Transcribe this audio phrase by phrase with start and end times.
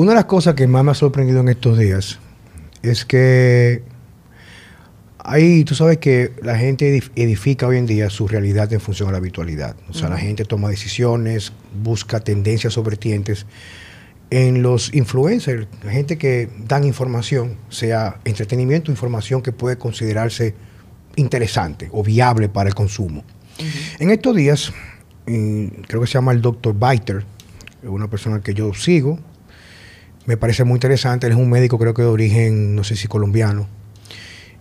[0.00, 2.18] Una de las cosas que más me ha sorprendido en estos días
[2.82, 3.82] es que
[5.18, 9.12] ahí tú sabes que la gente edifica hoy en día su realidad en función a
[9.12, 9.76] la habitualidad.
[9.90, 11.52] O sea, la gente toma decisiones,
[11.82, 13.44] busca tendencias o vertientes
[14.30, 20.54] en los influencers, la gente que dan información, sea entretenimiento, información que puede considerarse
[21.16, 23.22] interesante o viable para el consumo.
[23.98, 24.72] En estos días,
[25.26, 27.22] creo que se llama el doctor Biter,
[27.82, 29.18] una persona que yo sigo,
[30.26, 33.08] me parece muy interesante, él es un médico creo que de origen, no sé si
[33.08, 33.66] colombiano,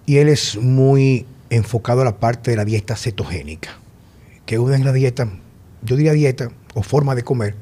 [0.05, 3.77] y él es muy enfocado a la parte de la dieta cetogénica,
[4.45, 5.29] que una es la dieta,
[5.83, 7.55] yo diría dieta o forma de comer,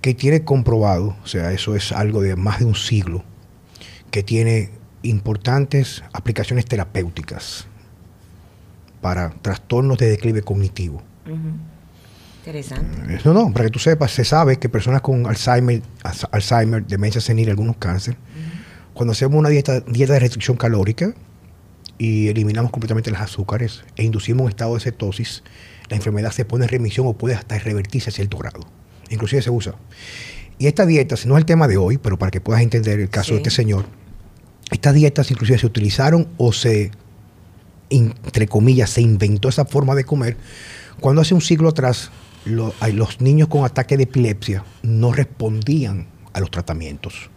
[0.00, 3.24] que tiene comprobado, o sea, eso es algo de más de un siglo,
[4.10, 4.70] que tiene
[5.02, 7.66] importantes aplicaciones terapéuticas
[9.00, 11.02] para trastornos de declive cognitivo.
[12.46, 13.18] Interesante.
[13.24, 15.82] No, no, para que tú sepas, se sabe que personas con Alzheimer,
[16.30, 18.16] Alzheimer demencia senil, algunos cáncer,
[18.94, 21.12] cuando hacemos una dieta, dieta de restricción calórica
[21.98, 25.42] y eliminamos completamente los azúcares e inducimos un estado de cetosis,
[25.88, 28.60] la enfermedad se pone en remisión o puede hasta revertirse a cierto grado.
[29.10, 29.74] Inclusive se usa.
[30.58, 33.08] Y esta dieta, no es el tema de hoy, pero para que puedas entender el
[33.08, 33.86] caso de este señor,
[34.70, 36.92] estas dietas inclusive se utilizaron o se
[37.90, 40.36] entre comillas, se inventó esa forma de comer,
[41.00, 42.10] cuando hace un siglo atrás
[42.46, 47.30] los niños con ataque de epilepsia no respondían a los tratamientos.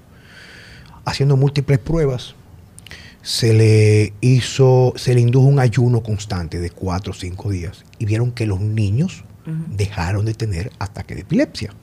[1.05, 2.35] Haciendo múltiples pruebas,
[3.21, 8.05] se le hizo, se le indujo un ayuno constante de cuatro o cinco días y
[8.05, 9.23] vieron que los niños
[9.75, 11.73] dejaron de tener ataque de epilepsia.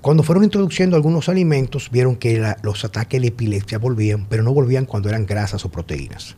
[0.00, 4.86] Cuando fueron introduciendo algunos alimentos, vieron que los ataques de epilepsia volvían, pero no volvían
[4.86, 6.36] cuando eran grasas o proteínas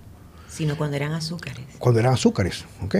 [0.51, 1.65] sino cuando eran azúcares.
[1.79, 2.97] Cuando eran azúcares, ¿ok?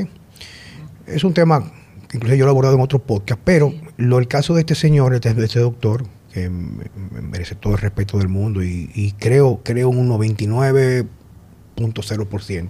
[1.07, 1.71] Es un tema
[2.13, 5.19] incluso yo lo he abordado en otro podcast, pero lo, el caso de este señor,
[5.19, 12.69] de este, doctor, que merece todo el respeto del mundo y, creo, creo un 99.0%,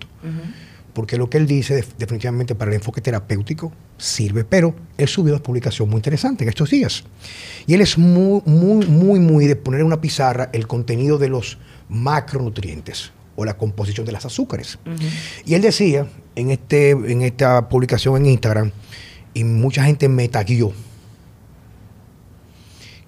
[0.92, 5.42] porque lo que él dice definitivamente para el enfoque terapéutico sirve, pero él subió una
[5.42, 7.04] publicación muy interesante en estos días.
[7.66, 11.28] Y él es muy, muy, muy, muy de poner en una pizarra el contenido de
[11.28, 14.78] los macronutrientes o la composición de las azúcares.
[15.44, 18.72] Y él decía en, este, en esta publicación en Instagram,
[19.34, 20.72] y mucha gente me taguió,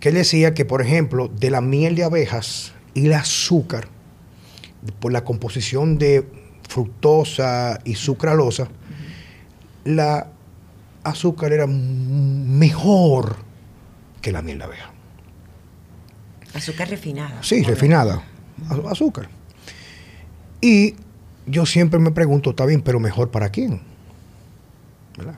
[0.01, 3.89] que él decía que, por ejemplo, de la miel de abejas y el azúcar,
[5.01, 6.27] por la composición de
[6.69, 8.69] fructosa y sucralosa,
[9.85, 10.29] la
[11.05, 13.37] azúcar era mejor
[14.21, 14.91] que la miel de abeja.
[16.55, 17.43] Azúcar refinada.
[17.43, 18.23] Sí, refinada.
[18.89, 19.29] Azúcar.
[20.61, 20.95] Y
[21.47, 23.81] yo siempre me pregunto, está bien, pero mejor para quién.
[25.17, 25.35] ¿verdad?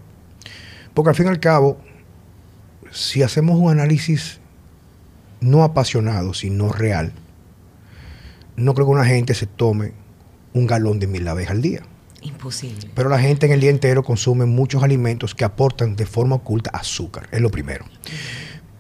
[0.94, 1.78] Porque al fin y al cabo,
[2.90, 4.40] si hacemos un análisis
[5.40, 7.12] no apasionado, sino real,
[8.56, 9.92] no creo que una gente se tome
[10.52, 11.82] un galón de mil abejas al día.
[12.22, 12.88] Imposible.
[12.94, 16.70] Pero la gente en el día entero consume muchos alimentos que aportan de forma oculta
[16.70, 17.84] azúcar, es lo primero.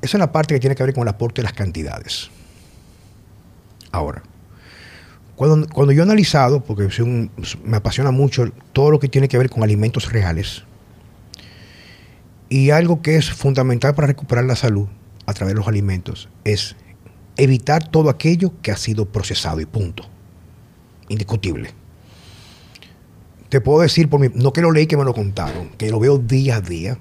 [0.00, 2.30] Esa es la parte que tiene que ver con el aporte de las cantidades.
[3.90, 4.22] Ahora,
[5.36, 6.88] cuando, yo he analizado, porque
[7.64, 10.64] me apasiona mucho todo lo que tiene que ver con alimentos reales,
[12.54, 14.86] y algo que es fundamental para recuperar la salud
[15.26, 16.76] a través de los alimentos es
[17.36, 20.04] evitar todo aquello que ha sido procesado y punto.
[21.08, 21.70] Indiscutible.
[23.48, 25.98] Te puedo decir, por mi, no que lo leí, que me lo contaron, que lo
[25.98, 26.96] veo día a día.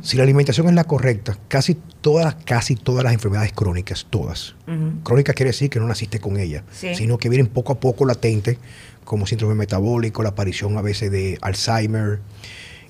[0.00, 4.54] Si la alimentación es la correcta, casi todas, casi todas las enfermedades crónicas, todas.
[5.02, 8.58] Crónica quiere decir que no naciste con ella, sino que vienen poco a poco latente,
[9.04, 12.20] como síndrome metabólico, la aparición a veces de Alzheimer,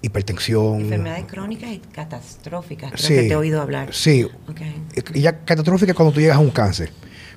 [0.02, 0.80] hipertensión.
[0.80, 3.92] Enfermedades crónicas y catastróficas, creo que te he oído hablar.
[3.92, 4.26] Sí.
[5.14, 6.90] Y ya catastrófica cuando tú llegas a un cáncer.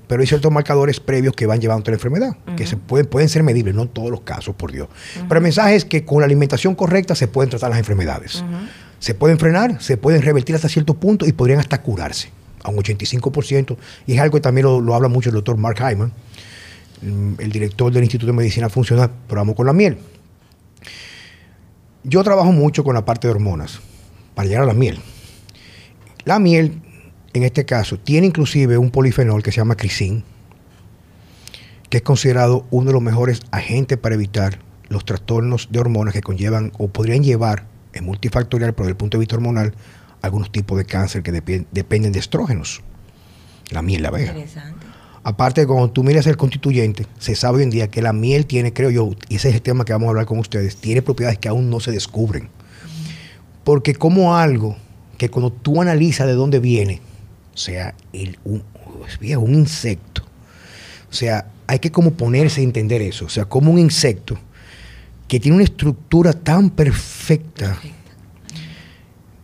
[0.08, 3.30] Pero hay ciertos marcadores previos que van llevando a la enfermedad, que se pueden, pueden
[3.30, 4.90] ser medibles, no en todos los casos, por Dios.
[5.28, 8.44] Pero el mensaje es que con la alimentación correcta se pueden tratar las enfermedades
[9.02, 12.30] se pueden frenar, se pueden revertir hasta cierto punto y podrían hasta curarse
[12.64, 13.76] a un 85%.
[14.06, 16.14] Y es algo que también lo, habla mucho el doctor Mark Hyman,
[17.02, 19.98] mm, el director del Instituto de Medicina Funcional, pero vamos con la miel.
[22.04, 23.80] Yo trabajo mucho con la parte de hormonas
[24.36, 25.00] para llegar a la miel.
[26.26, 26.82] La miel,
[27.34, 30.24] en este caso, tiene inclusive un polifenol que se llama crisin,
[31.90, 34.60] que es considerado uno de los mejores agentes para evitar
[34.90, 39.18] los trastornos de hormonas que conllevan o podrían llevar es multifactorial, pero desde el punto
[39.18, 39.74] de vista hormonal,
[40.22, 42.82] algunos tipos de cáncer que dependen de estrógenos.
[43.70, 44.34] La miel, la abeja.
[45.24, 48.74] Aparte, cuando tú miras el constituyente, se sabe hoy en día que la miel tiene,
[48.74, 51.38] creo yo, y ese es el tema que vamos a hablar con ustedes, tiene propiedades
[51.38, 52.50] que aún no se descubren.
[53.64, 54.76] Porque como algo
[55.18, 57.02] que cuando tú analizas de dónde viene,
[57.54, 58.64] O sea, el, un,
[59.38, 60.24] un insecto.
[61.12, 63.26] O sea, hay que como ponerse a entender eso.
[63.26, 64.38] O sea, como un insecto
[65.28, 67.78] que tiene una estructura tan perfecta,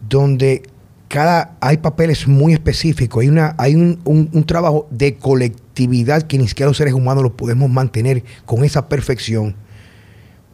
[0.09, 0.63] donde
[1.07, 5.15] cada hay papeles muy específicos, hay una hay un, un, trabajo de
[6.27, 9.55] que ni siquiera los seres humanos lo podemos mantener con esa perfección,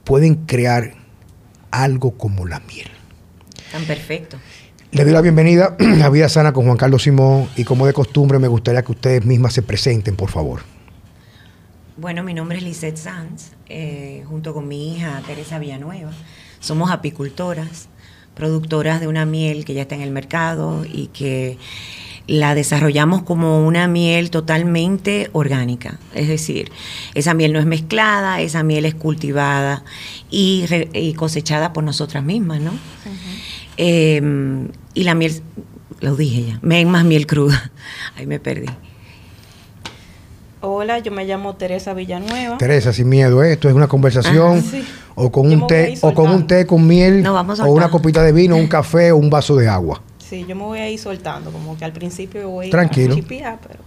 [0.03, 0.95] pueden crear
[1.71, 2.89] algo como la miel.
[3.71, 4.37] Tan perfecto.
[4.91, 8.37] Le doy la bienvenida a Vida Sana con Juan Carlos Simón y como de costumbre
[8.37, 10.61] me gustaría que ustedes mismas se presenten, por favor.
[11.97, 16.11] Bueno, mi nombre es Lisette Sanz, eh, junto con mi hija Teresa Villanueva.
[16.59, 17.87] Somos apicultoras,
[18.35, 21.57] productoras de una miel que ya está en el mercado y que
[22.27, 25.99] la desarrollamos como una miel totalmente orgánica.
[26.13, 26.71] Es decir,
[27.15, 29.83] esa miel no es mezclada, esa miel es cultivada
[30.29, 32.71] y, cosechada por nosotras mismas, ¿no?
[33.77, 35.41] Em, y la miel,
[35.99, 37.71] lo dije ya, me más miel cruda.
[38.15, 38.67] Ahí me perdí.
[40.61, 42.57] Hola, yo me llamo Teresa Villanueva.
[42.57, 43.51] Teresa, sin miedo, ¿eh?
[43.51, 44.77] esto es una conversación ah,
[45.15, 48.55] o con un té o con un té con miel o una copita de vino,
[48.55, 50.01] un café o un vaso de agua.
[50.33, 53.13] Sí, yo me voy a ir soltando, como que al principio voy Tranquilo.
[53.13, 53.81] a chipiar, pero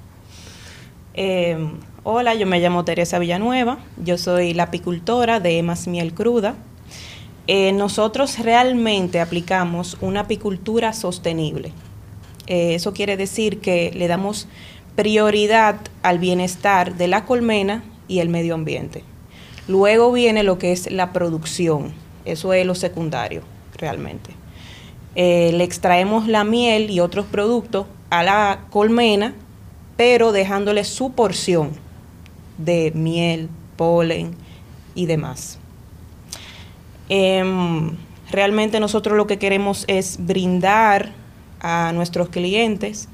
[1.15, 1.73] em,
[2.05, 6.55] hola, yo me llamo Teresa Villanueva, yo soy la apicultora de Emas Miel Cruda.
[7.49, 11.73] Eh, nosotros realmente aplicamos una apicultura sostenible.
[12.47, 14.47] Eh, eso quiere decir que le damos
[14.95, 19.03] prioridad al bienestar de la colmena y el medio ambiente.
[19.67, 21.93] Luego viene lo que es la producción,
[22.25, 23.43] eso es lo secundario
[23.77, 24.36] realmente.
[25.19, 29.35] Eh, le extraemos la miel y otros productos a la colmena,
[29.97, 31.71] pero dejándole su porción
[32.59, 34.37] de miel, polen
[34.95, 35.59] y demás.
[37.09, 37.97] Em,
[38.31, 41.13] realmente nosotros lo que queremos es brindar
[41.61, 43.09] a nuestros clientes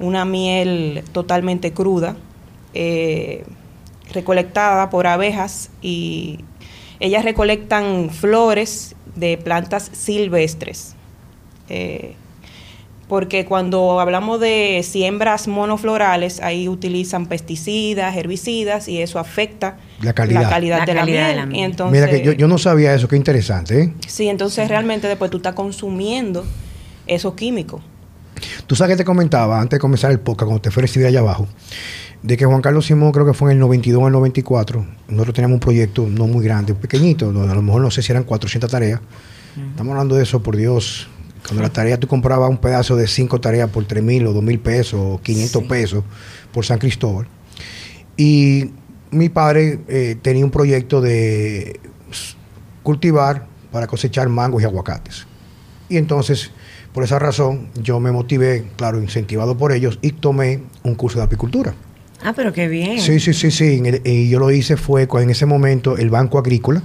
[0.00, 2.16] una miel totalmente cruda,
[2.72, 3.44] eh,
[4.12, 6.40] recolectada por abejas y
[6.98, 10.96] ellas recolectan flores de plantas silvestres.
[11.68, 12.14] Eh,
[13.08, 20.86] porque cuando hablamos de siembras monoflorales, ahí utilizan pesticidas, herbicidas y eso afecta la calidad,
[20.86, 21.04] de, la
[21.46, 21.76] miel.
[21.90, 23.80] Mira que yo, no sabía eso, qué interesante.
[23.80, 23.92] ¿eh?
[24.06, 26.44] Sí, entonces realmente después tú estás consumiendo
[27.06, 27.82] esos químicos.
[28.66, 31.20] Tú sabes que te comentaba antes de comenzar el podcast, cuando te fue recibir allá
[31.20, 31.46] abajo,
[32.22, 35.34] de que Juan Carlos Simón, creo que fue en el 92 o el 94, nosotros
[35.34, 38.24] teníamos un proyecto no muy grande, pequeñito, donde a lo mejor no sé si eran
[38.24, 39.00] 400 tareas.
[39.70, 41.08] Estamos hablando de eso, por Dios.
[41.46, 44.42] Cuando la tarea tú comprabas un pedazo de 5 tareas por 3 mil o 2
[44.42, 46.04] mil pesos o 500 pesos
[46.52, 47.26] por San Cristóbal.
[48.16, 48.70] Y
[49.10, 51.80] mi padre eh, tenía un proyecto de
[52.82, 55.26] cultivar para cosechar mangos y aguacates.
[55.88, 56.50] Y entonces
[56.94, 61.24] por esa razón, yo me motivé, claro, incentivado por ellos, y tomé un curso de
[61.24, 61.74] apicultura.
[62.22, 63.00] Ah, pero qué bien.
[63.00, 63.82] Sí, sí, sí, sí.
[64.04, 66.84] Y yo lo hice fue en ese momento el Banco Agrícola.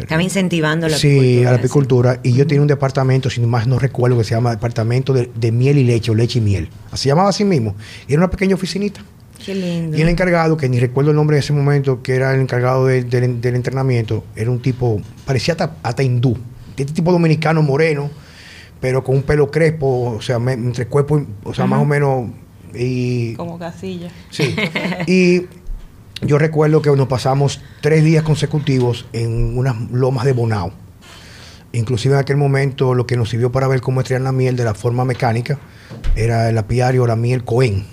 [0.00, 1.28] Estaba incentivando la apicultura.
[1.28, 2.20] Sí, a la apicultura.
[2.22, 5.78] Y yo tenía un departamento, sin más no recuerdo, que se llama Departamento de, Miel
[5.78, 6.68] y Leche, o Leche y Miel.
[6.90, 7.74] Así llamaba así mismo.
[8.08, 9.02] Y era una pequeña oficinita.
[9.44, 9.96] Qué lindo.
[9.96, 12.86] Y el encargado, que ni recuerdo el nombre de ese momento, que era el encargado
[12.86, 16.36] del entrenamiento, era un tipo, parecía hasta, hasta hindú.
[16.76, 18.10] Este tipo dominicano moreno
[18.80, 22.30] pero con un pelo crespo, o sea, entre cuerpo, o sea, más o menos.
[22.74, 24.10] Y, Como casilla.
[24.30, 24.56] Sí.
[25.06, 25.46] y
[26.22, 30.72] yo recuerdo que nos pasamos tres días consecutivos en unas lomas de Bonao.
[31.72, 34.64] Inclusive en aquel momento lo que nos sirvió para ver cómo extraían la miel de
[34.64, 35.58] la forma mecánica
[36.16, 37.86] era el apiario, la miel Cohen.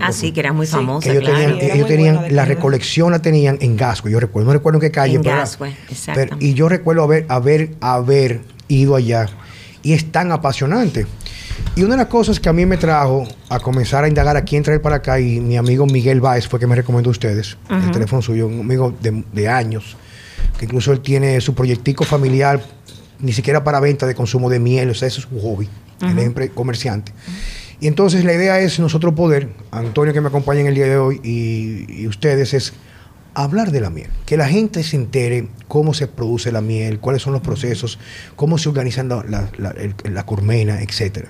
[0.00, 1.10] ah, sí, que era muy famosa.
[1.10, 4.08] ellos tenían, ellos tenían la recolección la tenían en Gasco.
[4.08, 5.16] Yo recuerdo, no recuerdo en qué calle.
[5.16, 6.36] En Gasco, exacto.
[6.40, 9.28] y yo recuerdo haber, haber, haber ido allá
[9.82, 11.06] y es tan apasionante.
[11.76, 14.42] Y una de las cosas que a mí me trajo a comenzar a indagar a
[14.42, 17.56] quién traer para acá, y mi amigo Miguel Báez fue que me recomendó a ustedes,
[17.68, 19.96] el teléfono suyo, un amigo de, años,
[20.58, 22.62] que incluso él tiene su proyectico familiar,
[23.20, 25.68] ni siquiera para venta de consumo de miel, o sea, eso es un hobby,
[26.00, 27.12] es comerciante.
[27.80, 30.98] Y entonces la idea es nosotros poder, Antonio que me acompaña en el día de
[30.98, 32.74] hoy y, y ustedes, es
[33.34, 37.22] hablar de la miel, que la gente se entere cómo se produce la miel, cuáles
[37.22, 37.98] son los procesos,
[38.36, 39.74] cómo se organizan la, la,
[40.04, 41.28] la, colmena, etcétera.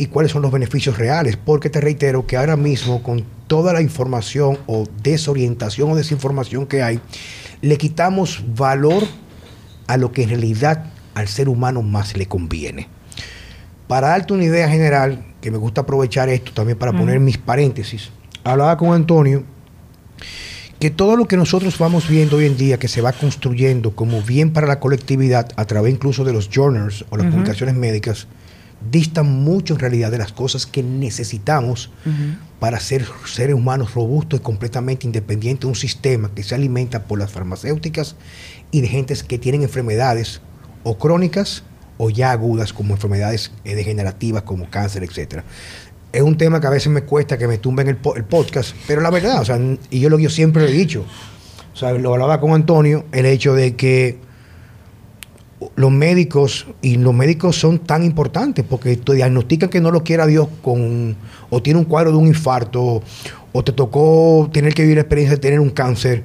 [0.00, 3.82] Y cuáles son los beneficios reales, porque te reitero que ahora mismo con toda la
[3.82, 7.00] información o desorientación o desinformación que hay,
[7.60, 9.02] le quitamos valor
[9.88, 12.88] a lo que en realidad al ser humano más le conviene.
[13.88, 18.08] Para darte una idea general, que me gusta aprovechar esto también para poner mis paréntesis,
[18.42, 19.44] hablaba con Antonio
[20.78, 24.22] que todo lo que nosotros vamos viendo hoy en día, que se va construyendo como
[24.22, 28.28] bien para la colectividad, a través incluso de los journals o las publicaciones médicas,
[28.90, 31.90] distan mucho en realidad de las cosas que necesitamos
[32.58, 37.18] para ser seres humanos robustos y completamente independientes de un sistema que se alimenta por
[37.18, 38.16] las farmacéuticas
[38.70, 40.40] y de gentes que tienen enfermedades
[40.82, 41.62] o crónicas
[41.98, 45.44] o ya agudas como enfermedades eh, degenerativas como cáncer, etcétera.
[46.12, 49.00] Es un tema que a veces me cuesta que me tumben el, el podcast, pero
[49.00, 49.60] la verdad, o sea,
[49.90, 51.04] y yo lo que yo siempre lo he dicho,
[51.72, 54.18] o sea, lo hablaba con Antonio, el hecho de que
[55.76, 60.26] los médicos, y los médicos son tan importantes porque te diagnostican que no lo quiera
[60.26, 61.16] Dios con,
[61.50, 63.02] o tiene un cuadro de un infarto,
[63.52, 66.22] o te tocó tener que vivir la experiencia de tener un cáncer.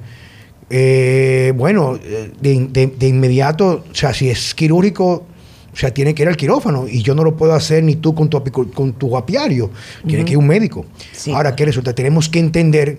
[0.68, 1.98] Eh, bueno,
[2.40, 5.26] de, de, inmediato, o sea, si es quirúrgico,
[5.72, 8.14] o sea, tiene que ir al quirófano y yo no lo puedo hacer ni tú
[8.14, 9.70] con tu, con tu apiario,
[10.06, 10.86] tiene que ir un médico.
[11.32, 11.94] Ahora, ¿qué resulta?
[11.94, 12.98] Tenemos que entender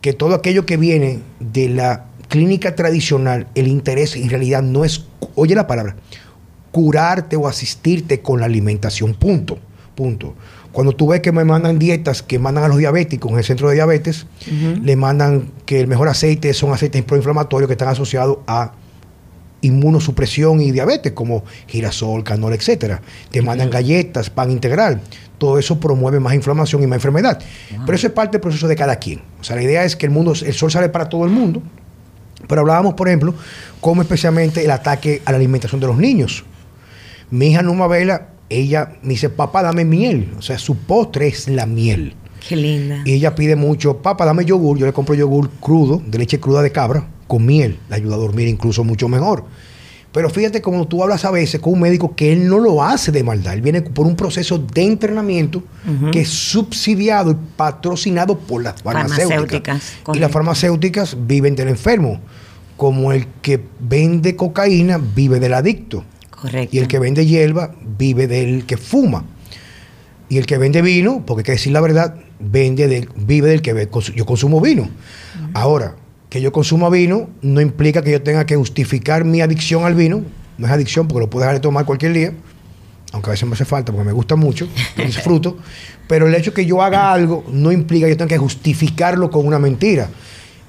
[0.00, 5.04] que todo aquello que viene de la clínica tradicional, el interés en realidad no es,
[5.34, 5.96] oye la palabra,
[6.72, 9.58] curarte o asistirte con la alimentación, punto,
[9.94, 10.34] punto.
[10.72, 13.68] Cuando tú ves que me mandan dietas que mandan a los diabéticos en el centro
[13.68, 14.26] de diabetes,
[14.82, 18.72] le mandan que el mejor aceite son aceites proinflamatorios que están asociados a
[19.62, 23.02] inmunosupresión y diabetes, como girasol, canola, etcétera.
[23.30, 25.00] Te mandan galletas, pan integral.
[25.38, 27.40] Todo eso promueve más inflamación y más enfermedad.
[27.84, 29.20] Pero eso es parte del proceso de cada quien.
[29.40, 31.62] O sea, la idea es que el mundo, el sol sale para todo el mundo.
[32.46, 33.34] Pero hablábamos, por ejemplo,
[33.80, 36.44] como especialmente el ataque a la alimentación de los niños.
[37.30, 40.34] Mi hija Numa Vela, ella me dice, papá, dame miel.
[40.38, 42.14] O sea, su postre es la miel.
[42.46, 43.02] Qué linda.
[43.04, 44.78] Y ella pide mucho, papá, dame yogur.
[44.78, 47.78] Yo le compro yogur crudo, de leche cruda de cabra, con miel.
[47.88, 49.44] Le ayuda a dormir incluso mucho mejor.
[50.12, 53.12] Pero fíjate como tú hablas a veces con un médico que él no lo hace
[53.12, 53.54] de maldad.
[53.54, 55.62] Él viene por un proceso de entrenamiento
[56.10, 59.98] que es subsidiado y patrocinado por las farmacéuticas.
[60.12, 62.20] y las farmacéuticas viven del enfermo.
[62.76, 66.02] Como el que vende cocaína vive del adicto.
[66.30, 66.74] Correcto.
[66.74, 69.24] Y el que vende hierba vive del que fuma.
[70.30, 73.62] Y el que vende vino, porque hay que decir la verdad, vende del, vive del
[73.62, 74.88] que yo consumo vino.
[75.52, 75.96] Ahora,
[76.30, 80.22] que yo consuma vino no implica que yo tenga que justificar mi adicción al vino.
[80.56, 82.32] No es adicción porque lo puedo dejar de tomar cualquier día,
[83.12, 85.58] aunque a veces me hace falta porque me gusta mucho, lo disfruto.
[86.08, 89.30] Pero el hecho de que yo haga algo no implica que yo tenga que justificarlo
[89.30, 90.08] con una mentira.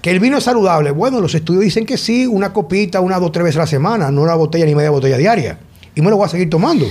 [0.01, 0.89] Que el vino es saludable.
[0.89, 4.09] Bueno, los estudios dicen que sí, una copita, una, dos, tres veces a la semana,
[4.09, 5.59] no una botella ni media botella diaria.
[5.93, 6.87] Y me lo voy a seguir tomando.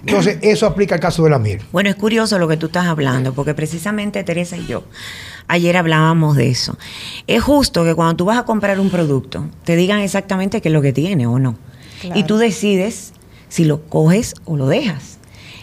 [0.00, 1.60] Entonces, eso aplica al caso de la miel.
[1.72, 4.84] Bueno, es curioso lo que tú estás hablando, porque precisamente Teresa y yo
[5.50, 6.78] ayer hablábamos de eso.
[7.26, 10.72] Es justo que cuando tú vas a comprar un producto, te digan exactamente qué es
[10.72, 11.56] lo que tiene o no.
[12.14, 13.12] Y tú decides
[13.48, 15.18] si lo coges o lo dejas.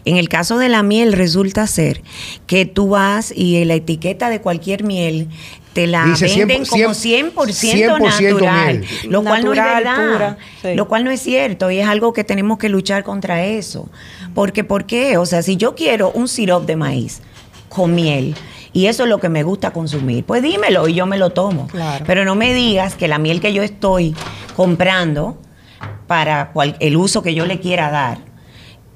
[0.07, 2.01] En el caso de la miel resulta ser
[2.45, 5.27] que tú vas y la etiqueta de cualquier miel
[5.73, 10.37] te la venden como 100%, natural, lo cual no es verdad,
[10.75, 13.89] lo cual no es cierto y es algo que tenemos que luchar contra eso.
[14.33, 15.17] Porque ¿por qué?
[15.17, 17.21] O sea, si yo quiero un sirop de maíz
[17.67, 18.33] con miel,
[18.71, 20.23] y eso es lo que me gusta consumir.
[20.23, 21.67] Pues dímelo y yo me lo tomo.
[22.05, 24.15] Pero no me digas que la miel que yo estoy
[24.55, 25.37] comprando
[26.07, 28.26] para el uso que yo le quiera dar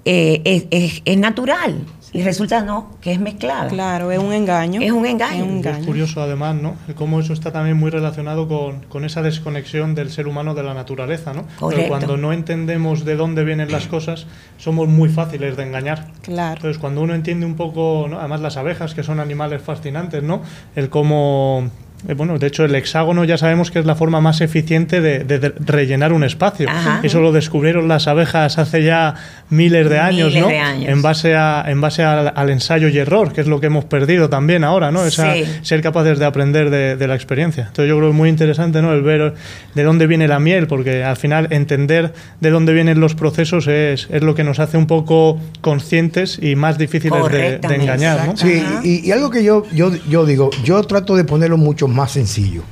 [0.05, 1.79] eh, es, natural.
[2.13, 3.69] Y resulta no, que es mezclada.
[3.69, 4.81] Claro, es un engaño.
[4.81, 5.61] Es un engaño.
[5.63, 6.75] Es, curioso además, ¿no?
[6.95, 8.49] Cómo eso está también muy relacionado
[8.89, 11.45] con, esa desconexión del ser humano de la naturaleza, ¿no?
[11.69, 14.27] Pero cuando no entendemos de dónde vienen las cosas,
[14.57, 16.07] somos muy fáciles de engañar.
[16.21, 16.57] Claro.
[16.57, 20.41] Entonces, cuando uno entiende un poco, además las abejas, que son animales fascinantes, ¿no?
[20.75, 21.69] El cómo
[22.15, 26.13] bueno, de hecho, el hexágono ya sabemos que es la forma más eficiente de, rellenar
[26.13, 26.67] un espacio.
[27.03, 29.15] Eso lo descubrieron las abejas hace ya
[29.49, 30.49] miles de años, ¿no?
[30.49, 34.29] En base, a, en base al, ensayo y error, que es lo que hemos perdido
[34.29, 35.05] también ahora, ¿no?
[35.05, 37.63] Esa, Ser capaces de aprender de, la experiencia.
[37.67, 38.93] Entonces, yo creo que es muy interesante, ¿no?
[38.93, 39.33] El ver
[39.75, 44.07] de dónde viene la miel, porque al final entender de dónde vienen los procesos es,
[44.09, 48.37] es lo que nos hace un poco conscientes y más difíciles de, engañar, ¿no?
[48.37, 52.11] Sí, y, y, algo que yo, yo, yo digo, yo trato de ponerlo mucho más
[52.11, 52.63] sencillo.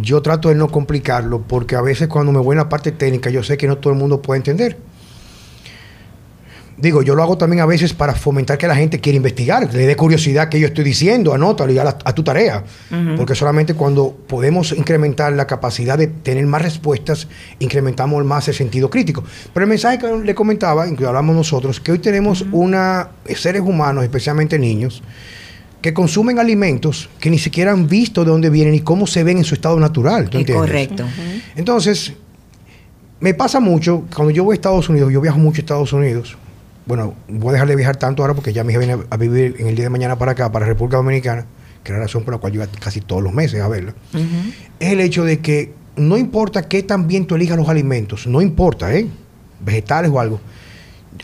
[0.00, 3.30] Yo trato de no complicarlo porque a veces cuando me voy en la parte técnica
[3.30, 4.78] yo sé que no todo el mundo puede entender.
[6.80, 9.86] Digo, yo lo hago también a veces para fomentar que la gente quiera investigar, le
[9.86, 12.64] dé curiosidad que yo estoy diciendo, anótalo y a, a tu tarea.
[13.18, 17.28] Porque solamente cuando podemos incrementar la capacidad de tener más respuestas,
[17.58, 19.22] incrementamos más el sentido crítico.
[19.52, 24.02] Pero el mensaje que le comentaba, incluso hablamos nosotros, que hoy tenemos una, seres humanos,
[24.02, 25.02] especialmente niños,
[25.80, 29.38] que consumen alimentos que ni siquiera han visto de dónde vienen y cómo se ven
[29.38, 30.30] en su estado natural.
[30.52, 31.04] correcto.
[31.56, 32.12] Entonces,
[33.20, 36.36] me pasa mucho, cuando yo voy a Estados Unidos, yo viajo mucho a Estados Unidos,
[36.86, 39.56] bueno, voy a dejar de viajar tanto ahora porque ya mi hija viene a vivir
[39.58, 41.46] en el día de mañana para acá, para República Dominicana,
[41.84, 43.94] que es la razón por la cual yo iba casi todos los meses a verla,
[44.80, 48.40] es el hecho de que no importa qué tan bien tú elijas los alimentos, no
[48.40, 49.06] importa, ¿eh?
[49.64, 50.40] vegetales o algo,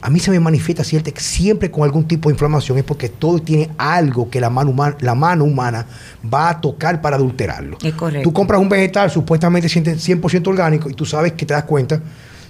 [0.02, 3.70] a mí se me manifiesta siempre con algún tipo de inflamación, es porque todo tiene
[3.78, 5.86] algo que la mano, humana, la mano humana
[6.32, 7.78] va a tocar para adulterarlo.
[7.82, 8.28] Es correcto.
[8.28, 12.00] Tú compras un vegetal supuestamente 100% orgánico y tú sabes que te das cuenta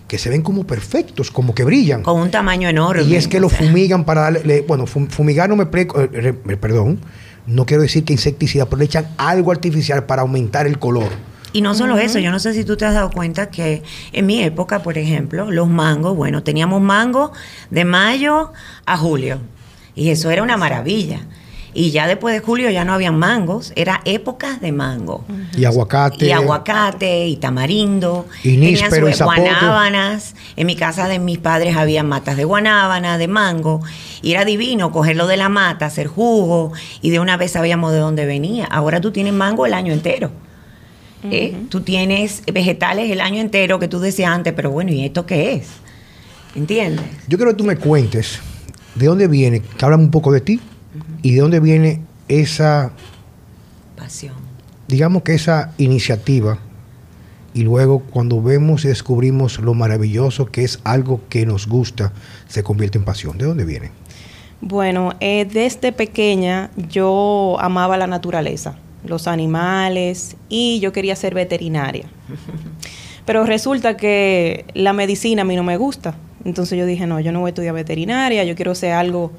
[0.08, 2.02] que se ven como perfectos, como que brillan.
[2.02, 3.02] Con un tamaño enorme.
[3.02, 7.00] Y es que lo fumigan para darle, bueno, fumigar no me, eh, perdón,
[7.46, 11.10] no quiero decir que insecticida, pero le echan algo artificial para aumentar el color.
[11.56, 13.82] Y no solo eso, yo no sé si tú te has dado cuenta que
[14.12, 17.32] en mi época, por ejemplo, los mangos, bueno, teníamos mango
[17.70, 18.52] de mayo
[18.84, 19.38] a julio.
[19.94, 21.20] Y eso era una maravilla.
[21.72, 25.24] Y ya después de julio ya no habían mangos, era épocas de mango.
[25.56, 26.26] Y aguacate.
[26.26, 28.26] Y aguacate, y tamarindo.
[28.42, 30.34] Y níspero, y guanábanas.
[30.56, 33.80] En mi casa de mis padres había matas de guanábana, de mango.
[34.20, 36.74] Y era divino cogerlo de la mata, hacer jugo.
[37.00, 38.66] Y de una vez sabíamos de dónde venía.
[38.66, 40.30] Ahora tú tienes mango el año entero.
[41.30, 41.56] ¿Eh?
[41.68, 45.54] Tú tienes vegetales el año entero que tú decías antes, pero bueno, ¿y esto qué
[45.54, 45.68] es?
[46.54, 47.04] ¿Entiendes?
[47.28, 48.40] Yo quiero que tú me cuentes
[48.94, 50.60] de dónde viene, que hablamos un poco de ti,
[51.22, 52.92] y de dónde viene esa
[53.96, 54.34] pasión.
[54.88, 56.58] Digamos que esa iniciativa,
[57.52, 62.12] y luego cuando vemos y descubrimos lo maravilloso que es algo que nos gusta,
[62.48, 63.38] se convierte en pasión.
[63.38, 63.90] ¿De dónde viene?
[64.60, 68.76] Bueno, eh, desde pequeña yo amaba la naturaleza
[69.08, 72.04] los animales y yo quería ser veterinaria.
[73.24, 76.16] Pero resulta que la medicina a mí no me gusta.
[76.44, 79.32] Entonces yo dije, no, yo no voy a estudiar veterinaria, yo quiero ser algo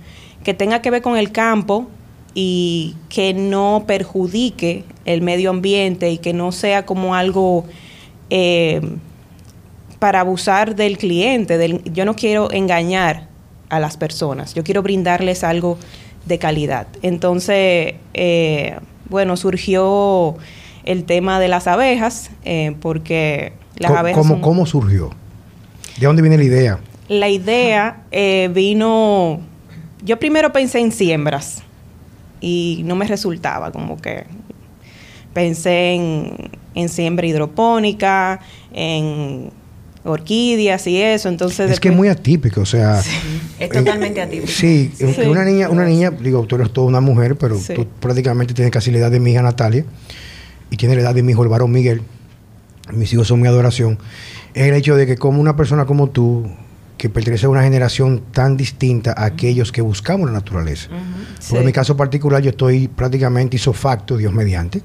[0.43, 1.87] que tenga que ver con el campo
[2.33, 7.65] y que no perjudique el medio ambiente y que no sea como algo
[8.29, 8.81] eh,
[9.99, 11.57] para abusar del cliente.
[11.57, 13.27] Del, yo no quiero engañar
[13.69, 15.77] a las personas, yo quiero brindarles algo
[16.25, 16.87] de calidad.
[17.01, 18.77] Entonces, eh,
[19.09, 20.35] bueno, surgió
[20.83, 24.25] el tema de las abejas, eh, porque las ¿Cómo, abejas...
[24.41, 25.11] ¿cómo, surgió?
[25.99, 26.79] ¿De dónde viene la idea?
[27.07, 29.41] La idea eh, vino...
[30.03, 31.63] Yo primero pensé en siembras
[32.39, 34.25] y no me resultaba, como que
[35.33, 38.39] pensé en, en siembra hidropónica,
[38.73, 39.51] en
[40.07, 41.69] orquídeas y eso, entonces...
[41.69, 43.01] Es que es muy atípico, o sea...
[43.59, 44.47] es totalmente atípico.
[44.47, 44.91] Sí,
[45.25, 48.91] una niña, una niña, digo, tú eres toda una mujer, pero tú prácticamente tienes casi
[48.91, 49.85] la edad de mi hija Natalia
[50.69, 52.01] y tienes la edad de mi hijo el varón Miguel.
[52.93, 53.99] Mis hijos son mi adoración.
[54.53, 56.49] Es el hecho de que como una persona como tú,
[56.97, 60.89] que pertenece a una generación tan distinta a aquellos que buscamos la naturaleza.
[61.49, 64.81] Por en mi caso particular, yo estoy prácticamente isofacto, Dios mediante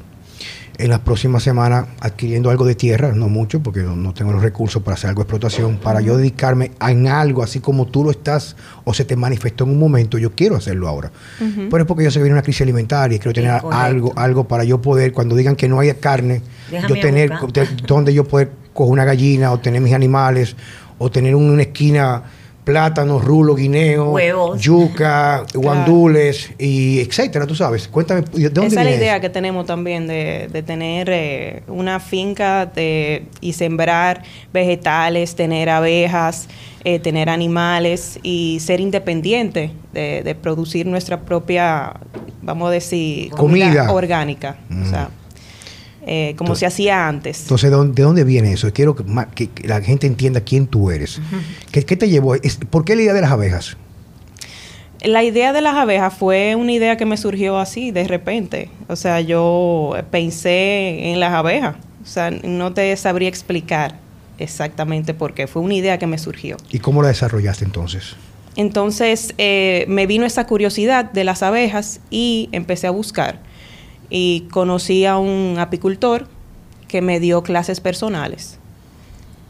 [0.79, 4.83] en las próximas semanas adquiriendo algo de tierra, no mucho, porque no, tengo los recursos
[4.83, 8.57] para hacer algo de explotación, para yo dedicarme en algo, así como tú lo estás
[8.85, 11.13] o se te manifestó en un momento, yo quiero hacerlo ahora.
[11.39, 14.49] Pero es porque yo sé que viene una crisis alimentaria y quiero tener algo, algo
[14.49, 16.43] para yo poder, cuando digan que no haya carne,
[16.89, 17.33] yo tener
[17.87, 20.57] donde yo poder coger una gallina o tener mis animales
[20.99, 22.23] o tener una esquina
[22.65, 24.17] plátanos, rulo, guineo,
[24.57, 27.89] yuca, guandules y etcétera, tú sabes.
[27.89, 32.67] Cuéntame, ¿de dónde Esa es la idea que tenemos también de, tener eh, una finca
[32.67, 34.23] de, y sembrar
[34.53, 36.49] vegetales, tener abejas,
[36.85, 41.95] eh, tener animales y ser independiente de, producir nuestra propia,
[42.43, 44.57] vamos a decir, comida, orgánica.
[44.71, 45.22] O sea, mm.
[46.05, 47.43] Eh, como se hacía antes.
[47.43, 48.73] Entonces, ¿de dónde, viene eso?
[48.73, 49.05] Quiero que,
[49.63, 51.21] la gente entienda quién tú eres.
[51.71, 52.35] ¿Qué, te llevó?
[52.71, 53.77] ¿Por qué la idea de las abejas?
[55.05, 58.69] La idea de las abejas fue una idea que me surgió así, de repente.
[58.89, 61.77] O sea, yo pensé en las abejas.
[62.03, 63.99] O sea, no te sabría explicar
[64.39, 65.47] exactamente por qué.
[65.47, 66.57] Fue una idea que me surgió.
[66.71, 68.17] ¿Y cómo la desarrollaste entonces?
[68.57, 73.41] Entonces, eh, me vino esa curiosidad de las abejas y empecé a buscar
[74.15, 76.29] y conocí a un apicultor
[76.87, 78.59] que me dio clases personales.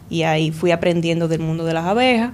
[0.09, 2.31] Y ahí fui aprendiendo del mundo de las abejas.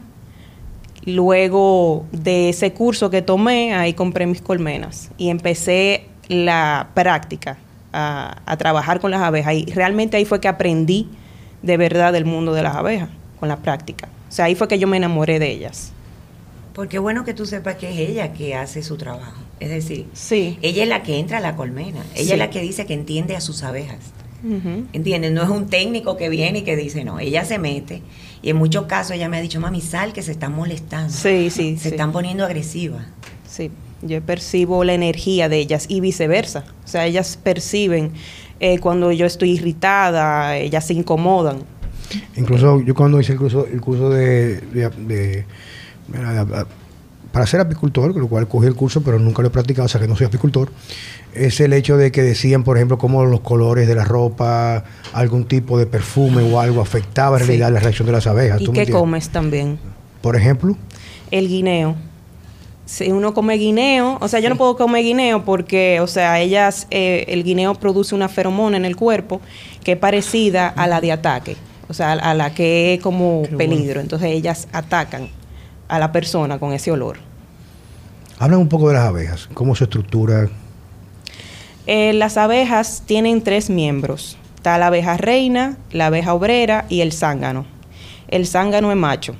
[1.06, 7.56] Luego de ese curso que tomé, ahí compré mis colmenas y empecé la práctica
[7.94, 9.54] a, trabajar con las abejas.
[9.54, 11.08] Y realmente ahí fue que aprendí
[11.62, 13.08] de verdad del mundo de las abejas,
[13.40, 14.10] con la práctica.
[14.28, 15.92] O sea, ahí fue que yo me enamoré de ellas.
[16.74, 19.47] Porque bueno que tú sepas que es ella que hace su trabajo.
[19.60, 20.58] Es decir, sí.
[20.62, 22.04] ella es la que entra a la colmena.
[22.14, 23.98] Ella es la que dice que entiende a sus abejas.
[24.92, 25.32] ¿Entiendes?
[25.32, 28.02] No es un técnico que viene y que dice, no, ella se mete.
[28.40, 31.12] Y en muchos casos ella me ha dicho, mami, sal que se están molestando.
[31.12, 31.76] Sí, sí.
[31.76, 33.04] Se están poniendo agresivas.
[33.48, 36.64] Sí, yo percibo la energía de ellas y viceversa.
[36.84, 38.12] O sea, ellas perciben
[38.60, 41.64] eh, cuando yo estoy irritada, ellas se incomodan.
[42.36, 44.62] Incluso yo cuando hice el curso, el curso de
[47.32, 49.88] para ser apicultor, con lo cual cogí el curso, pero nunca lo he practicado, o
[49.88, 50.70] sea que no soy apicultor,
[51.34, 55.44] es el hecho de que decían, por ejemplo, cómo los colores de la ropa, algún
[55.44, 58.60] tipo de perfume o algo afectaba en realidad la reacción de las abejas.
[58.60, 59.78] ¿Y qué comes también?
[60.22, 60.76] Por ejemplo.
[61.30, 61.96] El guineo.
[62.86, 66.86] Si uno come guineo, o sea, yo no puedo comer guineo porque, o sea, ellas,
[66.90, 69.42] eh, el guineo produce una feromona en el cuerpo
[69.84, 71.56] que es parecida a la de ataque,
[71.88, 74.00] o sea, a la que es como peligro.
[74.00, 75.28] Entonces ellas atacan
[75.88, 77.18] a la persona con ese olor.
[78.38, 80.48] Hablan un poco de las abejas, cómo se estructura.
[81.86, 84.38] Eh, las abejas tienen tres miembros.
[84.56, 87.66] Está la abeja reina, la abeja obrera y el zángano.
[88.28, 89.34] El zángano es macho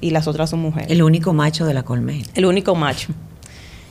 [0.00, 0.90] y las otras son mujeres.
[0.90, 2.24] El único macho de la colmena.
[2.34, 3.12] El único macho.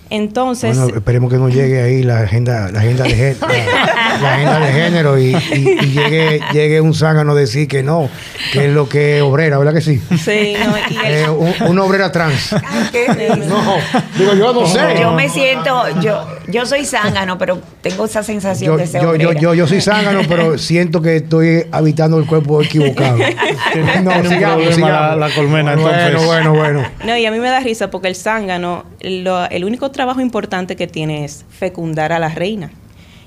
[0.09, 0.75] Entonces.
[0.77, 3.47] Bueno, esperemos que no llegue ahí la agenda, la agenda de género,
[4.21, 8.09] la, agenda de género y, llegue, llegue un zángano a decir que no,
[8.51, 10.01] que es lo que es obrera, ¿verdad que sí?
[10.17, 11.27] Sí, no, eh,
[11.67, 12.53] una obrera trans.
[12.53, 13.77] no,
[14.17, 14.79] digo, yo no sé.
[14.99, 19.33] Yo me siento, yo, yo soy zángano, pero tengo esa sensación de ser yo, yo,
[19.33, 23.17] yo, yo, soy zángano, pero siento que estoy habitando el cuerpo equivocado.
[23.17, 25.17] no, sigamos, sigamos.
[25.17, 26.15] La, colmena, entonces.
[26.25, 26.83] Bueno, bueno, bueno.
[27.05, 30.75] No, y a mí me da risa porque el zángano, lo, el único trabajo importante
[30.75, 32.71] que tiene es fecundar a la reina.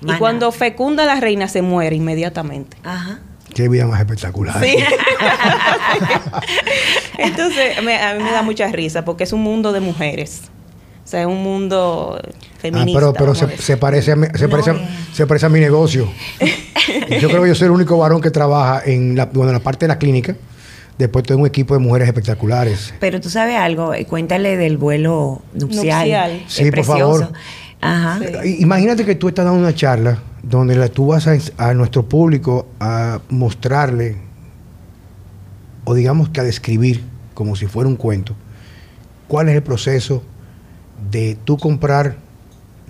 [0.04, 2.76] Y cuando fecunda a la reina se muere inmediatamente.
[2.82, 3.20] Ajá.
[3.54, 4.60] Qué vida más espectacular.
[4.62, 4.76] Sí.
[7.18, 10.42] Entonces, a mí me da mucha risa porque es un mundo de mujeres.
[11.04, 12.20] O sea, es un mundo
[12.58, 12.98] feminista.
[12.98, 14.72] Ah, pero pero se, parece a mi, se, parece
[15.12, 16.08] se parece a mi negocio.
[17.20, 19.62] yo creo que yo soy el único varón que trabaja en la, bueno, en la
[19.62, 20.36] parte de la clínica.
[20.98, 22.94] Después tengo un equipo de mujeres espectaculares.
[23.00, 26.44] Pero tú sabes algo, eh, cuéntale del vuelo nupcial.
[26.46, 27.32] Sí, por favor.
[27.80, 28.20] Ajá.
[28.44, 34.16] Imagínate que tú estás dando una charla donde tú vas a, nuestro público a mostrarle,
[35.84, 37.02] o digamos que a describir,
[37.34, 38.34] como si fuera un cuento,
[39.28, 40.22] cuál es el proceso
[41.12, 42.16] de tú comprar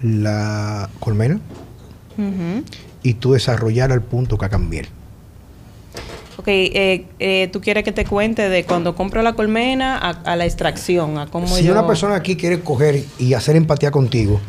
[0.03, 1.41] la colmena
[3.03, 4.87] y tú desarrollar al punto cacambiel.
[6.39, 10.45] Ok, eh, eh, tú quieres que te cuente de cuando compro la colmena a, la
[10.45, 14.41] extracción, a cómo si una persona aquí quiere coger y hacer empatía contigo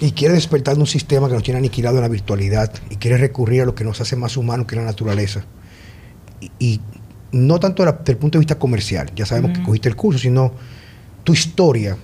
[0.00, 3.62] y quiere despertar un sistema que nos tiene aniquilado en la virtualidad y quiere recurrir
[3.62, 5.44] a lo que nos hace más humanos que la naturaleza
[6.58, 6.80] y,
[7.32, 10.52] no tanto desde el punto de vista comercial, ya sabemos que cogiste el curso, sino
[11.24, 11.96] tu historia,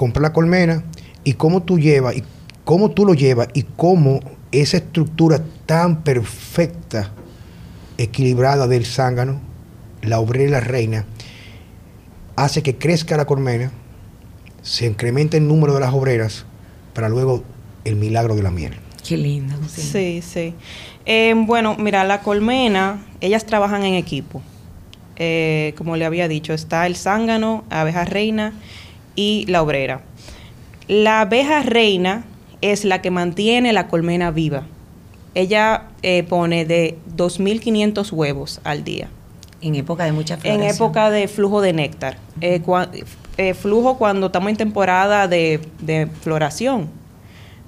[0.00, 0.82] compra la colmena
[1.24, 2.22] y cómo tú llevas y
[2.64, 7.12] cómo tú lo llevas y cómo esa estructura tan perfecta
[7.98, 9.42] equilibrada del zángano,
[10.00, 11.04] la obrera y la reina,
[12.34, 13.72] hace que crezca la colmena,
[14.62, 16.46] se incremente el número de las obreras,
[16.94, 17.44] para luego
[17.84, 18.72] el milagro de la miel.
[19.06, 19.54] Qué lindo.
[19.68, 20.54] Sí, sí.
[21.04, 24.40] Eh, bueno, mira, la colmena, ellas trabajan en equipo.
[25.16, 28.54] Eh, como le había dicho, está el zángano, abeja reina
[29.20, 30.02] y la obrera.
[30.88, 32.24] La abeja reina
[32.60, 34.64] es la que mantiene la colmena viva
[35.34, 39.08] ella eh, pone de 2.500 huevos al día.
[39.60, 40.62] En época de mucha floración.
[40.62, 42.16] En época de flujo de néctar.
[42.40, 42.62] Eh,
[43.36, 45.60] eh, flujo cuando estamos en temporada de,
[46.22, 46.88] floración,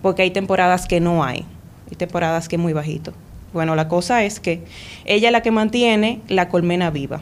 [0.01, 1.45] porque hay temporadas que no hay,
[1.91, 3.13] hay temporadas que es muy bajito.
[3.53, 4.65] Bueno, la cosa es que
[5.05, 7.21] ella es la que mantiene la colmena viva,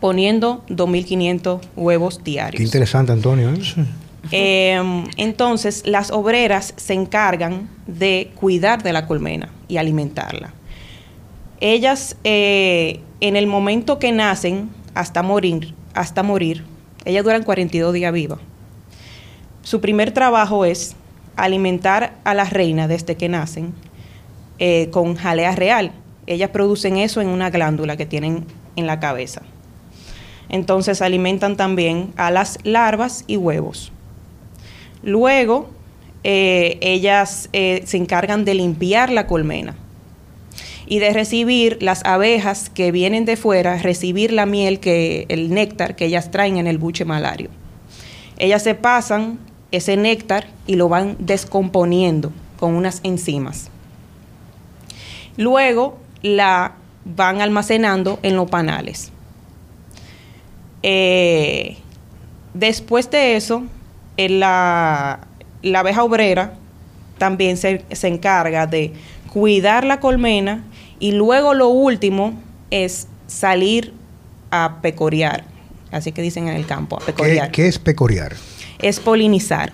[0.00, 2.58] poniendo 2.500 huevos diarios.
[2.58, 3.52] Qué interesante, Antonio.
[4.30, 10.52] Em, entonces, las obreras se encargan de cuidar de la colmena y alimentarla.
[11.60, 16.64] Ellas, eh, en el momento que nacen, hasta morir, hasta morir,
[17.04, 18.38] ellas duran 42 días vivas.
[19.62, 20.94] Su primer trabajo es
[21.36, 23.72] alimentar a la reina desde que nacen
[24.58, 25.92] eh, con jalea real.
[26.26, 28.44] Ellas producen eso en una glándula que tienen
[28.76, 29.42] en la cabeza.
[30.48, 33.92] Entonces alimentan también a las larvas y huevos.
[35.02, 35.68] Luego,
[36.24, 39.76] eh, ellas eh, se encargan de limpiar la colmena
[40.86, 45.96] y de recibir las abejas que vienen de fuera, recibir la miel, que el néctar
[45.96, 47.50] que ellas traen en el buche malario.
[48.38, 49.38] Ellas se pasan
[49.70, 53.70] ese néctar y lo van descomponiendo con unas enzimas.
[55.36, 59.12] Luego la van almacenando en los panales.
[60.82, 61.76] Eh,
[62.54, 63.64] después de eso,
[64.16, 65.20] la,
[65.62, 66.54] la abeja obrera
[67.18, 68.92] también se, encarga de
[69.32, 70.64] cuidar la colmena
[70.98, 73.92] y luego lo último es salir
[74.50, 75.44] a pecorear,
[75.90, 77.50] así que dicen en el campo, a pecorear.
[77.50, 78.34] ¿Qué, es pecorear?
[78.78, 79.72] Es polinizar.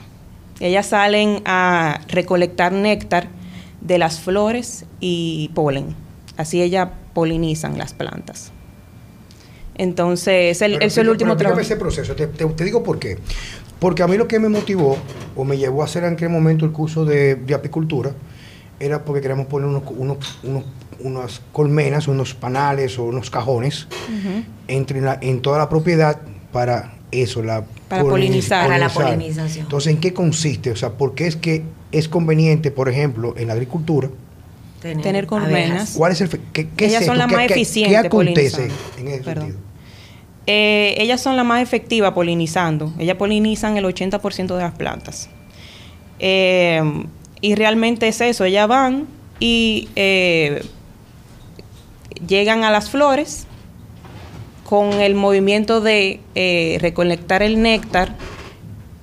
[0.61, 3.29] Ellas salen a recolectar néctar
[3.81, 5.95] de las flores y polen.
[6.37, 8.54] Así ellas polinizan las plantas.
[9.77, 11.61] Entonces, el, es el último trabajo.
[11.61, 12.15] ese proceso.
[12.15, 13.19] Te, te, digo por qué.
[13.79, 14.97] Porque a mí lo que me motivó
[15.37, 18.13] o me llevó a hacer en aquel momento el curso de, apicultura
[18.81, 20.41] era porque queríamos poner unos,
[21.01, 23.87] unas colmenas, unos panales o unos cajones
[24.69, 26.21] entre en toda la propiedad
[26.53, 28.67] para eso, la para polinizar.
[28.67, 29.67] Para la polinización.
[29.67, 30.71] Entonces, ¿en qué consiste?
[30.71, 34.09] O sea, ¿por qué es que es conveniente, por ejemplo, en la agricultura,
[34.93, 35.95] tener, colmenas?
[35.97, 38.01] ¿Cuál es el qué, ellas son las más eficientes.
[38.01, 38.69] ¿Qué acontece
[38.99, 39.59] en ese sentido?
[40.47, 42.93] Eh, ellas son las más efectivas polinizando.
[42.99, 45.29] Ellas polinizan el 80% de las plantas.
[46.19, 46.83] Eh,
[47.41, 48.45] y realmente es eso.
[48.45, 49.07] Ellas van
[49.41, 50.63] y eh,
[52.27, 53.47] llegan a las flores
[54.65, 58.15] con el movimiento de eh, recolectar el néctar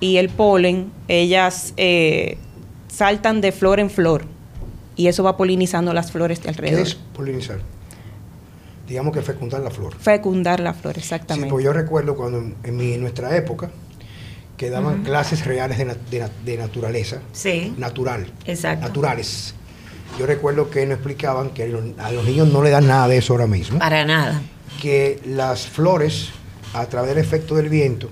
[0.00, 2.36] y el polen, ellas eh,
[2.88, 4.24] saltan de flor en flor
[4.96, 6.82] y eso va polinizando las flores de alrededor.
[6.82, 7.60] ¿Qué es polinizar?
[8.88, 9.94] Digamos que fecundar la flor.
[9.98, 11.48] Fecundar la flor, exactamente.
[11.48, 13.70] Sí, pues yo recuerdo cuando en, nuestra época
[14.56, 17.20] que daban clases reales de, naturaleza.
[17.32, 17.74] Sí.
[17.78, 18.30] Natural.
[18.44, 18.86] Exacto.
[18.86, 19.54] Naturales.
[20.18, 21.62] Yo recuerdo que nos explicaban que
[21.98, 23.78] a los niños no le dan nada de eso ahora mismo.
[23.78, 24.42] Para nada
[24.82, 26.30] que las flores,
[26.74, 28.10] a través del efecto del viento,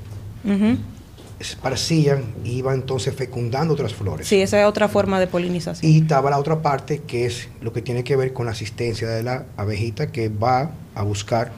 [1.40, 4.28] esparcían y iban entonces fecundando otras flores.
[4.28, 5.90] Sí, esa es otra forma de polinización.
[5.90, 9.08] Y estaba la otra parte que es lo que tiene que ver con la asistencia
[9.08, 11.52] de la abejita que va a buscar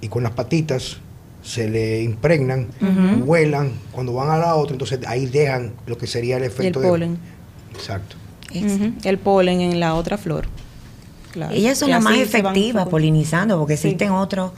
[0.00, 0.96] y con las patitas
[1.42, 2.68] se le impregnan,
[3.24, 6.88] vuelan, cuando van a la otra, entonces ahí dejan lo que sería el efecto el
[6.88, 7.18] polen.
[7.74, 8.16] Exacto.
[9.04, 10.46] El polen en la otra flor.
[11.50, 14.52] Ellas son las más efectivas polinizando, porque existen otros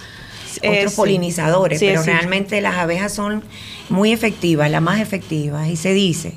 [0.58, 3.42] otros polinizadores, pero realmente las abejas son
[3.88, 6.34] muy efectivas, las más efectivas, y se dice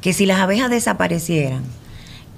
[0.00, 1.64] que si las abejas desaparecieran,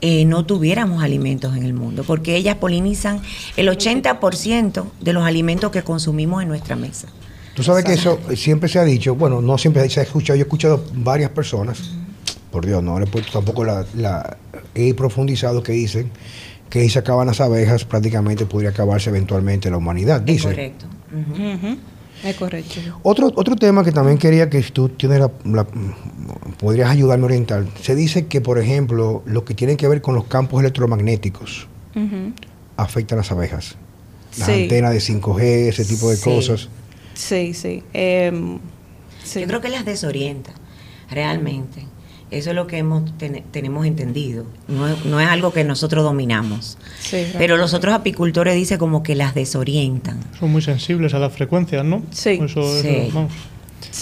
[0.02, 3.20] eh, no tuviéramos alimentos en el mundo, porque ellas polinizan
[3.56, 7.08] el 80% de los alimentos que consumimos en nuestra mesa.
[7.54, 10.44] Tú sabes que eso siempre se ha dicho, bueno, no siempre se ha escuchado, yo
[10.44, 11.90] he escuchado varias personas,
[12.50, 14.38] por Dios, no le he puesto tampoco la, la
[14.74, 16.10] he profundizado que dicen
[16.70, 20.48] que se acaban las abejas, prácticamente podría acabarse eventualmente la humanidad, dice.
[20.48, 20.86] Es correcto.
[22.24, 22.80] Es correcto.
[23.02, 25.66] Otro, otro tema que también quería que tú tienes la,
[26.58, 27.66] podrías ayudarme a orientar.
[27.82, 31.66] Se dice que, por ejemplo, lo que tiene que ver con los campos electromagnéticos
[32.76, 33.76] afecta a las abejas.
[34.38, 36.68] Las antenas de 5G, ese tipo de cosas.
[37.14, 37.52] Sí,
[37.92, 38.58] em,
[39.24, 39.40] sí.
[39.40, 40.52] Yo creo que las desorienta,
[41.10, 41.84] realmente.
[42.30, 43.10] Eso es lo que hemos
[43.50, 44.44] tenemos entendido.
[44.68, 46.78] No, es algo que nosotros dominamos.
[47.38, 50.20] Pero los otros apicultores dicen como que las desorientan.
[50.38, 52.02] Son muy sensibles a las frecuencias, ¿no?
[52.12, 52.38] Sí.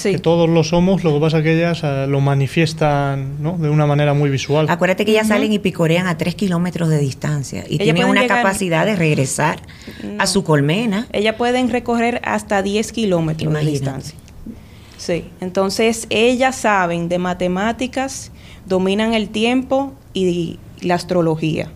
[0.02, 3.56] Que todos lo somos, lo que pasa es que ellas eh, lo manifiestan ¿no?
[3.58, 4.66] de una manera muy visual.
[4.68, 8.84] Acuérdate que ellas salen y picorean a tres kilómetros de distancia y tienen una capacidad
[8.84, 9.60] de regresar
[10.18, 11.06] a su colmena.
[11.12, 14.14] Ellas pueden recorrer hasta 10 kilómetros de distancia.
[14.98, 18.32] Sí, entonces ellas saben de matemáticas,
[18.66, 21.70] dominan el tiempo y la astrología.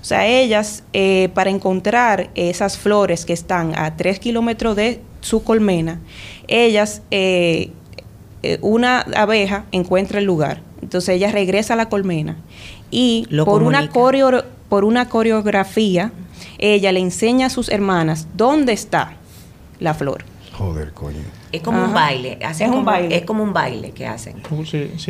[0.00, 5.42] O sea, ellas, eh, para encontrar esas flores que están a tres kilómetros de su
[5.44, 6.00] colmena,
[6.48, 7.70] ellas, eh,
[8.42, 10.62] eh, una abeja encuentra el lugar.
[10.82, 12.36] Entonces ella regresa a la colmena
[12.90, 13.90] y por una,
[14.68, 16.12] por una coreografía,
[16.58, 19.16] ella le enseña a sus hermanas dónde está
[19.80, 20.24] la flor.
[20.52, 21.43] Joder, coño.
[21.54, 22.38] Es como un baile.
[22.40, 23.16] es un baile.
[23.16, 24.34] Es como un baile que hacen.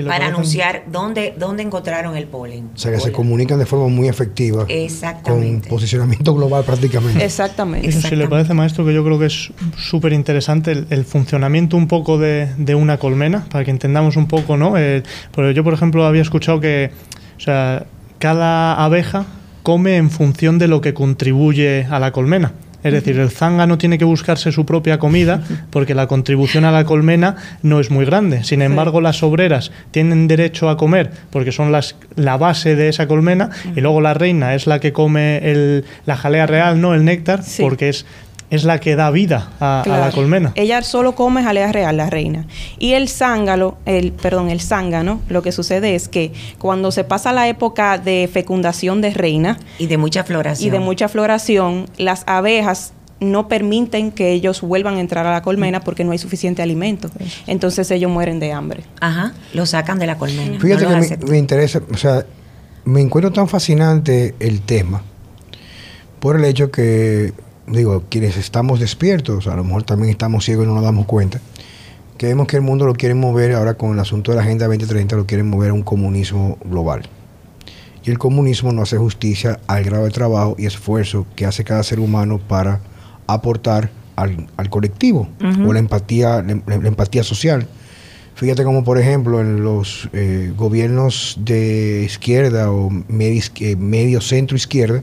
[0.06, 2.70] para anunciar dónde, dónde encontraron el polen.
[2.74, 4.66] O sea, que se comunican de forma muy efectiva.
[4.68, 5.68] Exactamente.
[5.68, 7.24] Con posicionamiento global prácticamente.
[7.24, 7.88] Exactamente.
[7.88, 11.88] Eso si le parece, maestro, que yo creo que es súper interesante el, funcionamiento un
[11.88, 14.76] poco de, una colmena, para que entendamos un poco, ¿no?
[14.76, 15.02] Eh,
[15.32, 16.90] porque yo, por ejemplo, había escuchado que,
[17.38, 17.86] o sea,
[18.18, 19.24] cada abeja
[19.62, 22.52] come en función de lo que contribuye a la colmena.
[22.84, 26.84] Es decir, el zángano tiene que buscarse su propia comida porque la contribución a la
[26.84, 28.44] colmena no es muy grande.
[28.44, 33.08] Sin embargo, las obreras tienen derecho a comer porque son las, la base de esa
[33.08, 37.04] colmena y luego la reina es la que come el, la jalea real, no el
[37.06, 38.04] néctar, porque es
[38.50, 40.52] es la que da vida a, la colmena.
[40.54, 42.46] Ella solo come jalea real, la reina.
[42.78, 47.32] Y el zángalo, el, perdón, el zángano, lo que sucede es que cuando se pasa
[47.32, 52.24] la época de fecundación de reina y de mucha floración y de mucha floración, las
[52.26, 56.62] abejas no permiten que ellos vuelvan a entrar a la colmena porque no hay suficiente
[56.62, 57.10] alimento.
[57.46, 58.84] Entonces ellos mueren de hambre.
[59.00, 60.58] Ajá, lo sacan de la colmena.
[60.60, 62.26] Fíjate que me, interesa, o sea,
[62.84, 65.02] me encuentro tan fascinante el tema
[66.20, 67.32] por el hecho que
[67.66, 71.40] digo, quienes estamos despiertos, a lo mejor también estamos ciegos y no nos damos cuenta,
[72.18, 74.66] que vemos que el mundo lo quiere mover ahora con el asunto de la Agenda
[74.66, 77.02] 2030, lo quieren mover a un comunismo global.
[78.04, 81.82] Y el comunismo no hace justicia al grado de trabajo y esfuerzo que hace cada
[81.82, 82.80] ser humano para
[83.26, 85.28] aportar al, colectivo
[85.66, 87.66] o la empatía, la, empatía social.
[88.34, 94.56] Fíjate como por ejemplo en los eh, gobiernos de izquierda o medio, eh, medio centro
[94.56, 95.02] izquierda,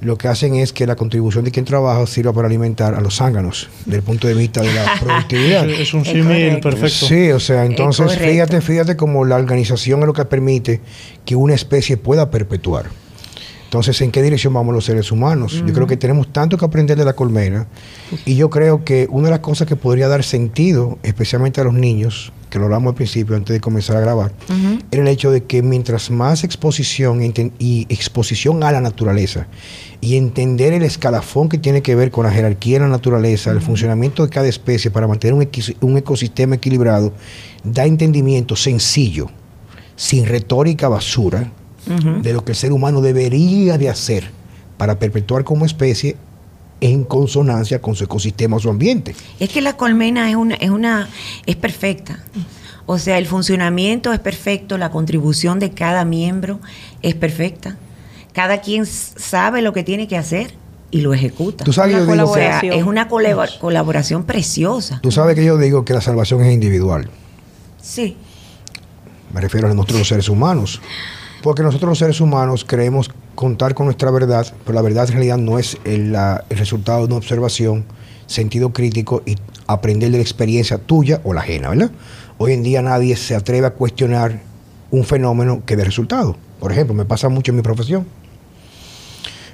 [0.00, 3.16] lo que hacen es que la contribución de quien trabaja sirva para alimentar a los
[3.16, 5.68] zánganos, desde el punto de vista de la productividad.
[5.68, 7.06] es un símil perfecto.
[7.06, 10.80] Sí, o sea, entonces fíjate, fíjate cómo la organización es lo que permite
[11.24, 12.86] que una especie pueda perpetuar.
[13.68, 15.62] Entonces, ¿en qué dirección vamos los seres humanos?
[15.66, 17.66] Yo creo que tenemos tanto que aprender de la colmena
[18.24, 21.74] y yo creo que una de las cosas que podría dar sentido, especialmente a los
[21.74, 24.32] niños, que lo hablamos al principio antes de comenzar a grabar,
[24.90, 27.20] era el hecho de que mientras más exposición
[27.58, 29.48] y exposición a la naturaleza
[30.00, 33.60] y entender el escalafón que tiene que ver con la jerarquía de la naturaleza, el
[33.60, 35.46] funcionamiento de cada especie para mantener un,
[35.82, 37.12] un ecosistema equilibrado,
[37.64, 39.28] da entendimiento sencillo,
[39.94, 41.52] sin retórica basura,
[41.88, 44.30] de lo que el ser humano debería de hacer
[44.76, 46.16] para perpetuar como especie
[46.80, 49.14] en consonancia con su ecosistema o su ambiente.
[49.40, 51.08] Es que la colmena es una, es una,
[51.46, 52.20] es perfecta.
[52.86, 56.60] O sea, el funcionamiento es perfecto, la contribución de cada miembro
[57.02, 57.76] es perfecta.
[58.32, 60.54] Cada quien sabe lo que tiene que hacer
[60.90, 61.64] y lo ejecuta.
[61.64, 65.00] ¿Tú sabes es una colaboración preciosa.
[65.02, 67.10] Tú sabes que yo digo que la salvación es individual.
[67.82, 68.16] Sí.
[69.34, 70.80] Me refiero a nosotros los seres humanos.
[71.42, 75.38] Porque nosotros los seres humanos creemos contar con nuestra verdad, pero la verdad en realidad
[75.38, 76.16] no es el,
[76.50, 77.84] resultado de una observación,
[78.26, 81.90] sentido crítico y aprender de la experiencia tuya o la ajena, ¿verdad?
[82.38, 84.40] Hoy en día nadie se atreve a cuestionar
[84.90, 86.36] un fenómeno que dé resultado.
[86.58, 88.06] Por ejemplo, me pasa mucho en mi profesión.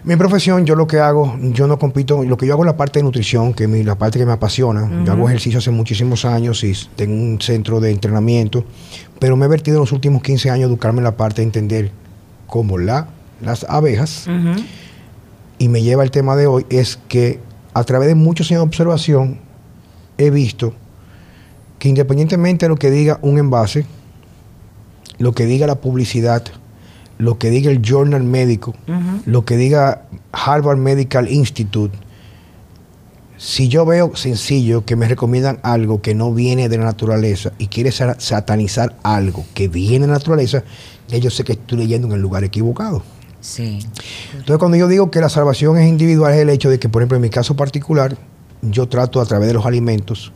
[0.05, 2.77] Mi profesión, yo lo que hago, yo no compito, lo que yo hago es la
[2.77, 5.03] parte de nutrición, que es la parte que me apasiona.
[5.03, 8.65] Yo hago ejercicio hace muchísimos años y tengo un centro de entrenamiento,
[9.19, 11.47] pero me he vertido en los últimos 15 años a educarme en la parte de
[11.47, 11.91] entender
[12.47, 13.09] cómo la,
[13.41, 14.27] las abejas,
[15.59, 17.41] y me lleva el tema de hoy, es que
[17.73, 19.39] a través de muchos años de observación
[20.19, 20.75] he visto
[21.79, 23.87] que independientemente de lo que diga un envase,
[25.17, 26.45] lo que diga la publicidad,
[27.19, 28.75] lo que diga el journal médico,
[29.27, 31.97] lo que diga Harvard Medical Institute,
[33.37, 37.67] si yo veo sencillo que me recomiendan algo que no viene de la naturaleza y
[37.67, 40.65] quiere satanizar algo que viene de la naturaleza,
[41.09, 43.03] ya yo sé que estoy leyendo en el lugar equivocado.
[43.41, 43.81] Sí.
[44.33, 47.03] Entonces, cuando yo digo que la salvación es individual, es el hecho de que, por
[47.03, 48.17] ejemplo, en mi caso particular,
[48.63, 50.33] yo trato a través de los alimentos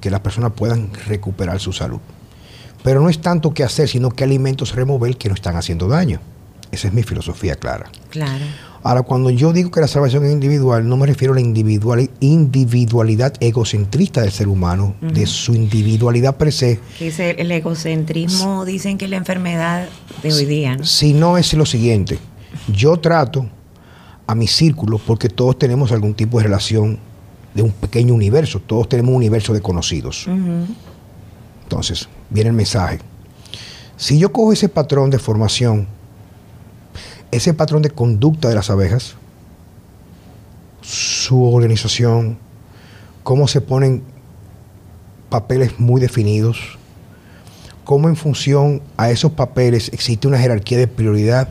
[0.00, 2.00] que las personas puedan recuperar su salud.
[2.86, 6.20] Pero no es tanto qué hacer, sino qué alimentos remover que no están haciendo daño.
[6.70, 7.90] Esa es mi filosofía clara.
[8.10, 8.44] Claro.
[8.84, 13.34] Ahora, cuando yo digo que la salvación es individual, no me refiero a la individualidad
[13.40, 16.78] egocentrista del ser humano, de su individualidad per se.
[16.96, 19.88] Que el egocentrismo, dicen que es la enfermedad
[20.22, 20.76] de hoy día.
[20.76, 20.84] ¿no?
[20.84, 22.20] Si no es lo siguiente,
[22.72, 23.46] yo trato
[24.28, 27.00] a mi círculo porque todos tenemos algún tipo de relación
[27.52, 30.28] de un pequeño universo, todos tenemos un universo de conocidos.
[31.64, 33.00] Entonces, viene el mensaje.
[33.96, 35.86] Si yo cojo ese patrón de formación,
[37.30, 39.14] ese patrón de conducta de las abejas,
[40.82, 42.38] su organización,
[43.22, 44.02] cómo se ponen
[45.28, 46.78] papeles muy definidos,
[47.84, 51.48] cómo en función a esos papeles existe una jerarquía de prioridad.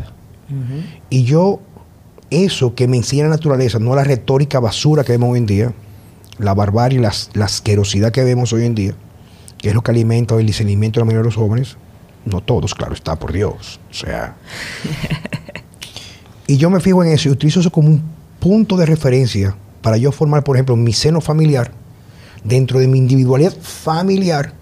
[1.09, 1.59] Y yo,
[2.29, 5.73] eso que me enseña la naturaleza, no la retórica basura que vemos hoy en día,
[6.37, 8.95] la barbarie, la asquerosidad que vemos hoy en día,
[9.65, 11.75] que es lo que alimenta el discernimiento de la mayoría de los jóvenes,
[12.23, 13.79] no todos, claro está, por Dios.
[13.89, 14.35] O sea.
[16.45, 18.03] y yo me fijo en eso y utilizo eso como un
[18.39, 21.71] punto de referencia para yo formar, por ejemplo, mi seno familiar.
[22.43, 24.53] Dentro de mi individualidad familiar,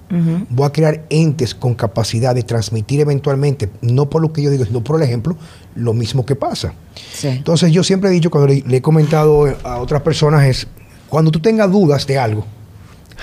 [0.50, 4.63] voy a crear entes con capacidad de transmitir eventualmente, no por lo que yo digo,
[4.63, 5.36] sino por el ejemplo,
[5.76, 6.76] lo mismo que pasa.
[7.24, 10.66] Entonces, yo siempre he dicho, cuando le, he comentado a otras personas, es
[11.10, 12.46] cuando tú tengas dudas de algo,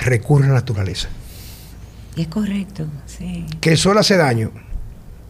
[0.02, 1.08] recurre a la naturaleza.
[2.16, 3.46] Es correcto, sí.
[3.60, 4.50] Que el sol hace daño.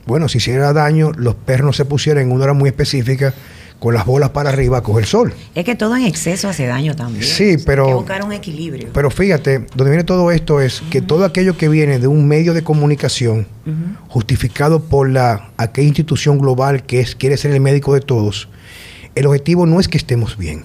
[0.07, 3.35] Bueno, si hiciera daño, los perros se pusieran en una hora muy específica
[3.81, 5.33] con las bolas para arriba a coger sol.
[5.55, 7.25] Es que todo en exceso hace daño también.
[7.25, 7.85] Sí, pero.
[7.85, 8.88] Hay que buscar un equilibrio.
[8.93, 12.55] Pero fíjate, donde viene todo esto es que todo aquello que viene de un medio
[12.55, 13.47] de comunicación
[14.09, 18.49] justificado por la aquella institución global que es quiere ser el médico de todos,
[19.14, 20.64] el objetivo no es que estemos bien,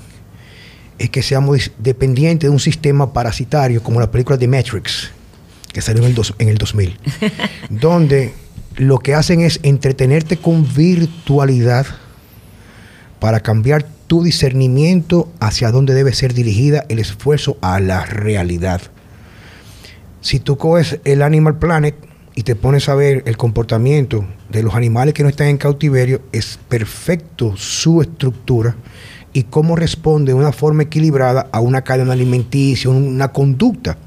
[0.97, 5.11] es que seamos dependientes de un sistema parasitario como la película de Matrix
[5.75, 6.97] que salió en el, en el 2000,
[7.69, 8.33] donde
[8.77, 11.85] lo que hacen es entretenerte con virtualidad
[13.19, 18.83] para cambiar tu discernimiento hacia dónde debe ser dirigida el esfuerzo a la realidad.
[20.21, 21.95] Si tú coges el Animal Planet
[22.35, 26.21] y te pones a ver el comportamiento de los animales que no están en cautiverio,
[26.31, 28.77] es perfecto su estructura
[29.33, 33.97] y cómo responde de una forma equilibrada a una cadena alimenticia, una conducta.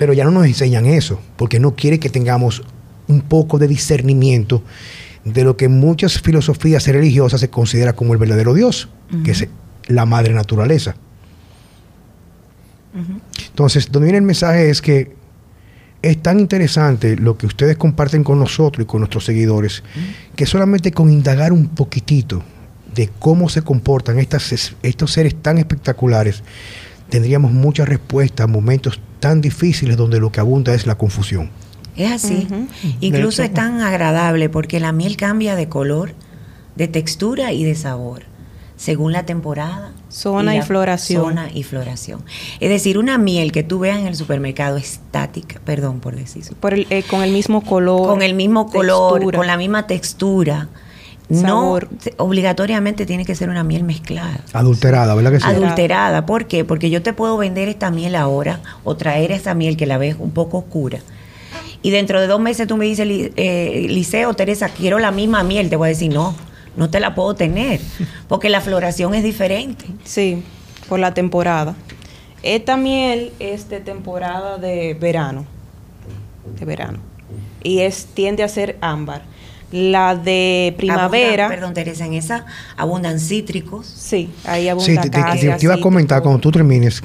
[0.00, 2.62] Pero ya no nos enseñan eso, porque no quiere que tengamos
[3.06, 4.62] un poco de discernimiento
[5.26, 8.88] de lo que en muchas filosofías religiosas se considera como el verdadero Dios,
[9.22, 9.46] que es
[9.88, 10.94] la madre naturaleza.
[13.48, 15.14] Entonces, donde viene el mensaje es que
[16.00, 19.82] es tan interesante lo que ustedes comparten con nosotros y con nuestros seguidores,
[20.34, 22.42] que solamente con indagar un poquitito
[22.94, 26.42] de cómo se comportan estas, estos seres tan espectaculares,
[27.10, 31.50] tendríamos muchas respuestas a momentos tan difíciles donde lo que abunda es la confusión.
[31.96, 32.48] Es así.
[33.00, 36.14] Incluso es tan agradable porque la miel cambia de color,
[36.76, 38.30] de textura y de sabor
[38.80, 39.92] según la temporada.
[40.08, 41.22] Zona y, floración.
[41.22, 42.24] Zona y floración.
[42.60, 46.72] Es decir, una miel que tú veas en el supermercado estática, perdón por decir Por
[46.74, 48.08] eh, con el mismo color.
[48.08, 50.68] Con el mismo color, con la misma textura.
[51.30, 51.78] No
[52.16, 54.40] obligatoriamente tiene que ser una miel mezclada.
[54.52, 55.46] Adulterada, ¿verdad que sí?
[55.46, 56.26] Adulterada.
[56.26, 56.64] ¿Por qué?
[56.64, 60.16] Porque yo te puedo vender esta miel ahora o traer esta miel que la ves
[60.18, 60.98] un poco oscura.
[61.82, 65.70] Y dentro de dos meses tú me dices, eh, Liceo, Teresa, quiero la misma miel.
[65.70, 66.34] Te voy a decir, no,
[66.76, 67.80] no te la puedo tener,
[68.28, 69.86] porque la floración es diferente.
[70.04, 70.42] Sí,
[70.88, 71.74] por la temporada.
[72.42, 75.44] Esta miel es de temporada de verano,
[76.58, 76.98] de verano,
[77.62, 79.22] y es tiende a ser ámbar.
[79.72, 81.48] La de primavera.
[81.48, 82.44] perdón, Teresa, en esa
[82.76, 83.86] abundan cítricos.
[83.86, 85.04] Sí, ahí abundan.
[85.04, 87.02] Sí, te, iba a comentar cuando tú termines.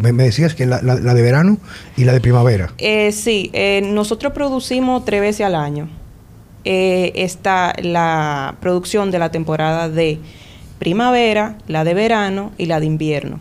[0.00, 1.58] Me, decías que la, de verano
[1.96, 2.72] y la de primavera.
[2.78, 5.88] Eh, sí, eh, nosotros producimos tres veces al año
[6.64, 10.18] eh, está la producción de la temporada de
[10.78, 13.40] primavera, la de verano y la de invierno.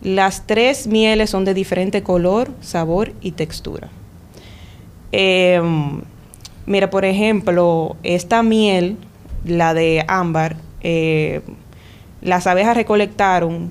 [0.00, 3.88] Las tres mieles son de diferente color, sabor y textura.
[5.12, 6.02] Em,
[6.66, 8.96] mira, por ejemplo, esta miel,
[9.44, 11.40] la de ámbar, eh,
[12.20, 13.70] las abejas recolectaron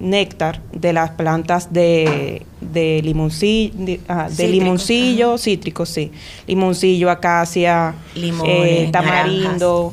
[0.00, 6.12] néctar de las plantas de, de limoncillo, de, limoncillo cítrico, sí.
[6.46, 9.92] Limoncillo, acacia, eh, tamarindo.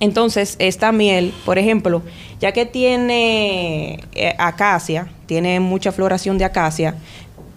[0.00, 2.02] Entonces, esta miel, por ejemplo,
[2.40, 6.96] ya que tiene eh, acacia, tiene mucha floración de acacia,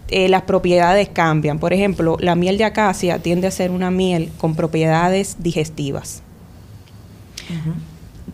[0.10, 1.60] eh, las propiedades cambian.
[1.60, 6.22] Por ejemplo, la miel de acacia tiende a ser una miel con propiedades digestivas.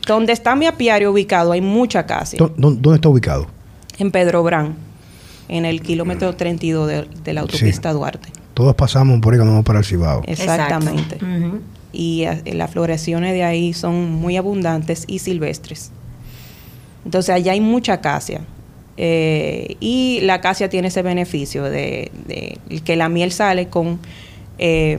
[0.07, 2.39] Donde está mi apiario ubicado hay mucha acacia.
[2.57, 3.47] ¿Dónde está ubicado?
[3.97, 4.75] En Pedro Brán,
[5.47, 8.29] en el kilómetro 32 de, la autopista Duarte.
[8.53, 10.23] Todos pasamos por ahí cuando vamos para el Cibao.
[10.25, 11.17] Exactamente.
[11.93, 15.91] Y eh, las floraciones de ahí son muy abundantes y silvestres.
[17.05, 18.41] Entonces allá hay mucha acacia.
[18.97, 22.11] Eh, y la acacia tiene ese beneficio de,
[22.83, 23.99] que la miel sale con
[24.57, 24.97] eh,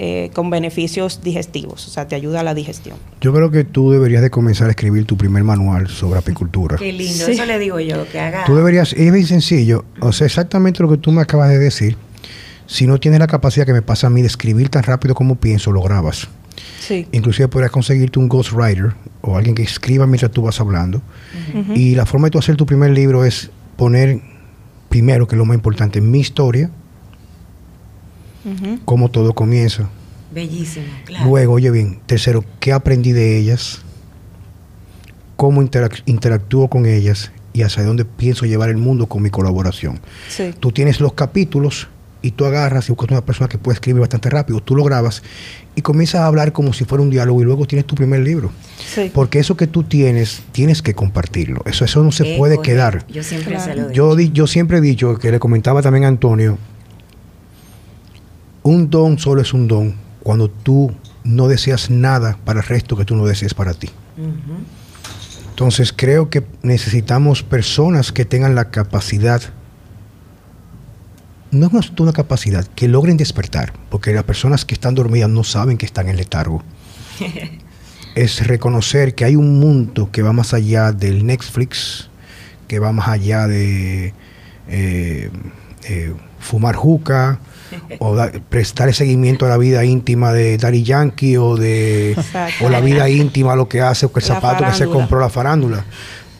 [0.00, 2.96] eh, con beneficios digestivos, o sea, te ayuda a la digestión.
[3.20, 6.76] Yo creo que tú deberías de comenzar a escribir tu primer manual sobre apicultura.
[6.76, 8.44] Qué lindo, eso le digo yo, que haga...
[8.44, 11.96] Tú deberías, es bien sencillo, o sea, exactamente lo que tú me acabas de decir,
[12.66, 15.34] si no tienes la capacidad que me pasa a mí de escribir tan rápido como
[15.34, 16.28] pienso, lo grabas.
[16.80, 17.06] Sí.
[17.12, 21.02] Inclusive podrías conseguirte un ghostwriter o alguien que escriba mientras tú vas hablando.
[21.74, 24.20] Y la forma de tú hacer tu primer libro es poner,
[24.88, 26.70] primero, que es lo más importante, mi historia,
[28.84, 29.88] cómo todo comienza.
[30.32, 31.26] Bellísimo, claro.
[31.26, 33.80] Luego, oye bien, tercero, ¿qué aprendí de ellas?
[35.36, 37.32] ¿Cómo interactúo con ellas?
[37.52, 40.00] Y hacia dónde pienso llevar el mundo con mi colaboración.
[40.60, 41.88] Tú tienes los capítulos
[42.20, 45.22] y tú agarras y buscas una persona que puede escribir bastante rápido, tú lo grabas
[45.74, 48.50] y comienzas a hablar como si fuera un diálogo y luego tienes tu primer libro.
[49.14, 51.62] Porque eso que tú tienes, tienes que compartirlo.
[51.66, 53.06] Eso, eso no se puede quedar.
[53.08, 56.58] Yo siempre lo yo, yo siempre he dicho, que le comentaba también a Antonio,
[58.62, 60.92] un don solo es un don cuando tú
[61.24, 63.88] no deseas nada para el resto que tú no desees para ti.
[65.50, 69.42] Entonces creo que necesitamos personas que tengan la capacidad,
[71.50, 75.78] no es una capacidad, que logren despertar, porque las personas que están dormidas no saben
[75.78, 76.62] que están en letargo.
[78.14, 82.08] es reconocer que hay un mundo que va más allá del Netflix,
[82.66, 84.12] que va más allá de
[84.68, 85.30] eh,
[85.84, 87.38] eh, fumar juca,
[87.98, 88.16] o
[88.48, 92.16] prestar seguimiento a la vida íntima de Daddy Yankee o de
[92.62, 95.84] o la vida íntima lo que hace o el zapato que se compró la farándula.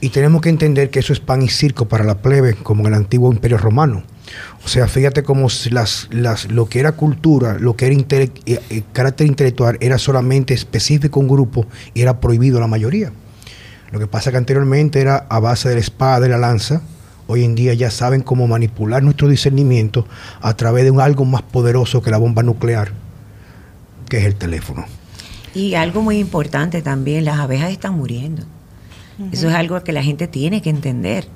[0.00, 2.88] Y tenemos que entender que eso es pan y circo para la plebe como en
[2.88, 4.04] el antiguo imperio romano
[4.68, 8.82] o sea fíjate cómo las, las lo que era cultura lo que era eh, eh,
[8.92, 13.10] carácter intelectual era solamente específico un grupo y era prohibido a la mayoría
[13.92, 16.82] lo que pasa que anteriormente era a base de la espada y la lanza
[17.28, 20.06] hoy en día ya saben cómo manipular nuestro discernimiento
[20.42, 22.92] a través de un algo más poderoso que la bomba nuclear,
[24.08, 24.86] que es el teléfono.
[25.54, 28.44] Y algo muy importante también, las abejas están muriendo.
[29.30, 31.28] Eso es algo que la gente tiene que entender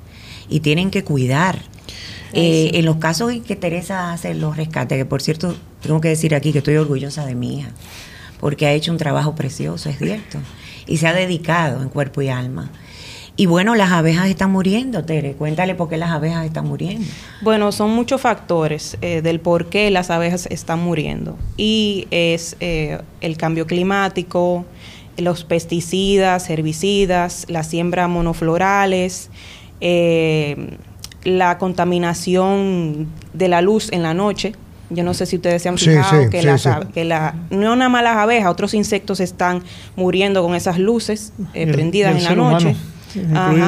[0.49, 1.61] y tienen que cuidar.
[2.33, 6.09] Eh, en los casos en que Teresa hace los rescates, que por cierto tengo que
[6.09, 7.69] decir aquí que estoy orgullosa de mi hija,
[8.39, 10.39] porque ha hecho un trabajo precioso, es cierto,
[10.87, 12.71] y se ha dedicado en cuerpo y alma.
[13.35, 15.33] Y bueno, las abejas están muriendo, Tere.
[15.33, 17.07] Cuéntale por qué las abejas están muriendo.
[17.41, 21.35] Bueno, son muchos factores eh, del por qué las abejas están muriendo.
[21.57, 24.65] Y es eh, el cambio climático,
[25.17, 29.31] los pesticidas, herbicidas, la siembra monoflorales,
[29.81, 30.77] eh,
[31.23, 34.53] la contaminación de la luz en la noche.
[34.89, 36.43] Yo no sé si ustedes se han fijado que,
[37.03, 39.63] la, no nada más las abejas, otros insectos están
[39.95, 42.75] muriendo con esas luces prendidas en la noche.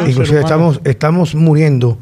[0.07, 1.97] Inclusive estamos, estamos muriendo,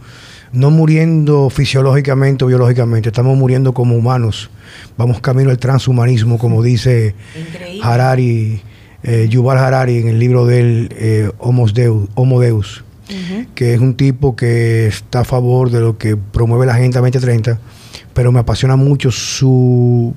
[0.51, 4.49] no muriendo fisiológicamente o biológicamente, estamos muriendo como humanos.
[4.97, 7.15] Vamos camino al transhumanismo, como dice
[7.81, 8.61] Harari,
[9.03, 12.83] eh, Yuval Harari en el libro del eh, Homo Deus,
[13.55, 17.59] que es un tipo que está a favor de lo que promueve la Agenda 2030,
[18.13, 20.13] pero me apasiona mucho su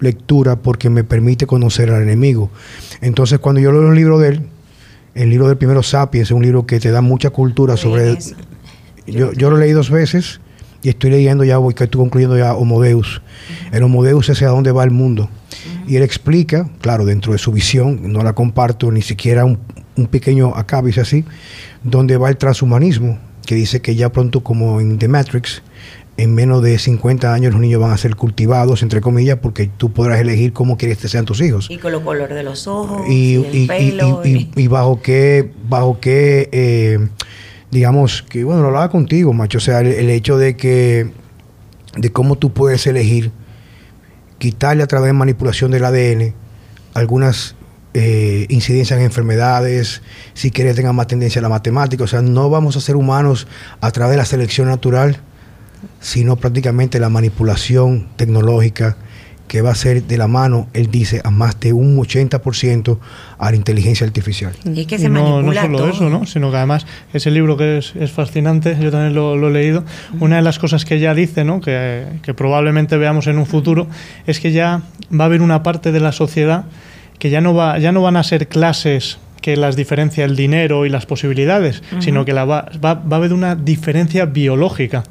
[0.00, 2.50] lectura porque me permite conocer al enemigo.
[3.00, 4.42] Entonces, cuando yo leo el libro de él,
[5.14, 8.16] el libro del primero Sapiens es un libro que te da mucha cultura sobre...
[9.06, 10.40] yo, yo lo leí dos veces
[10.82, 13.22] y estoy leyendo ya, voy que estoy concluyendo ya Homo Deus.
[13.72, 15.28] El Homo Deus es hacia dónde va el mundo.
[15.86, 19.58] Y él explica, claro, dentro de su visión, no la comparto ni siquiera un,
[19.96, 21.24] un pequeño acábice así,
[21.82, 25.62] dónde va el transhumanismo, que dice que ya pronto como en The Matrix,
[26.16, 29.92] en menos de 50 años los niños van a ser cultivados, entre comillas, porque tú
[29.92, 31.68] podrás elegir cómo quieres que sean tus hijos.
[31.70, 36.48] Y con los colores de los ojos, y, y, pelo, y, bajo qué, bajo qué
[36.52, 36.98] eh,
[37.70, 41.10] digamos, que bueno, lo hablaba contigo, macho, o sea, el, hecho de que,
[41.96, 43.30] de cómo tú puedes elegir
[44.38, 46.34] quitarle a través de manipulación del ADN
[46.94, 47.54] algunas
[48.50, 50.02] eh, incidencias en enfermedades,
[50.34, 53.46] si quieres tengan más tendencia a la matemática, o sea, no vamos a ser humanos
[53.80, 55.18] a través de la selección natural,
[56.00, 58.96] sino prácticamente la manipulación tecnológica
[59.50, 62.98] que va a ser de la mano, él dice, a más de un 80%
[63.36, 64.52] a la inteligencia artificial.
[64.64, 66.24] Y que se no, no solo eso, ¿no?
[66.24, 69.84] sino que además ese libro que es, fascinante, yo también lo, he leído,
[70.20, 71.60] una de las cosas que ella dice, ¿no?
[71.60, 73.88] que, que probablemente veamos en un futuro,
[74.24, 74.82] es que ya
[75.12, 76.66] va a haber una parte de la sociedad
[77.20, 80.84] que ya no, va, ya no van a ser clases que las diferencia el dinero
[80.84, 85.04] y las posibilidades, sino que la va, va, va, a haber una diferencia biológica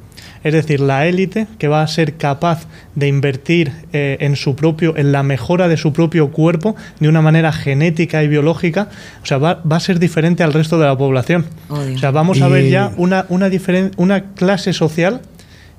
[0.43, 4.95] es decir, la élite que va a ser capaz de invertir eh, en su propio,
[4.95, 8.89] en la mejora de su propio cuerpo de una manera genética y biológica,
[9.21, 11.45] o sea, va, a ser diferente al resto de la población.
[11.69, 13.49] O sea, vamos a ver ya una, una,
[13.97, 15.21] una clase social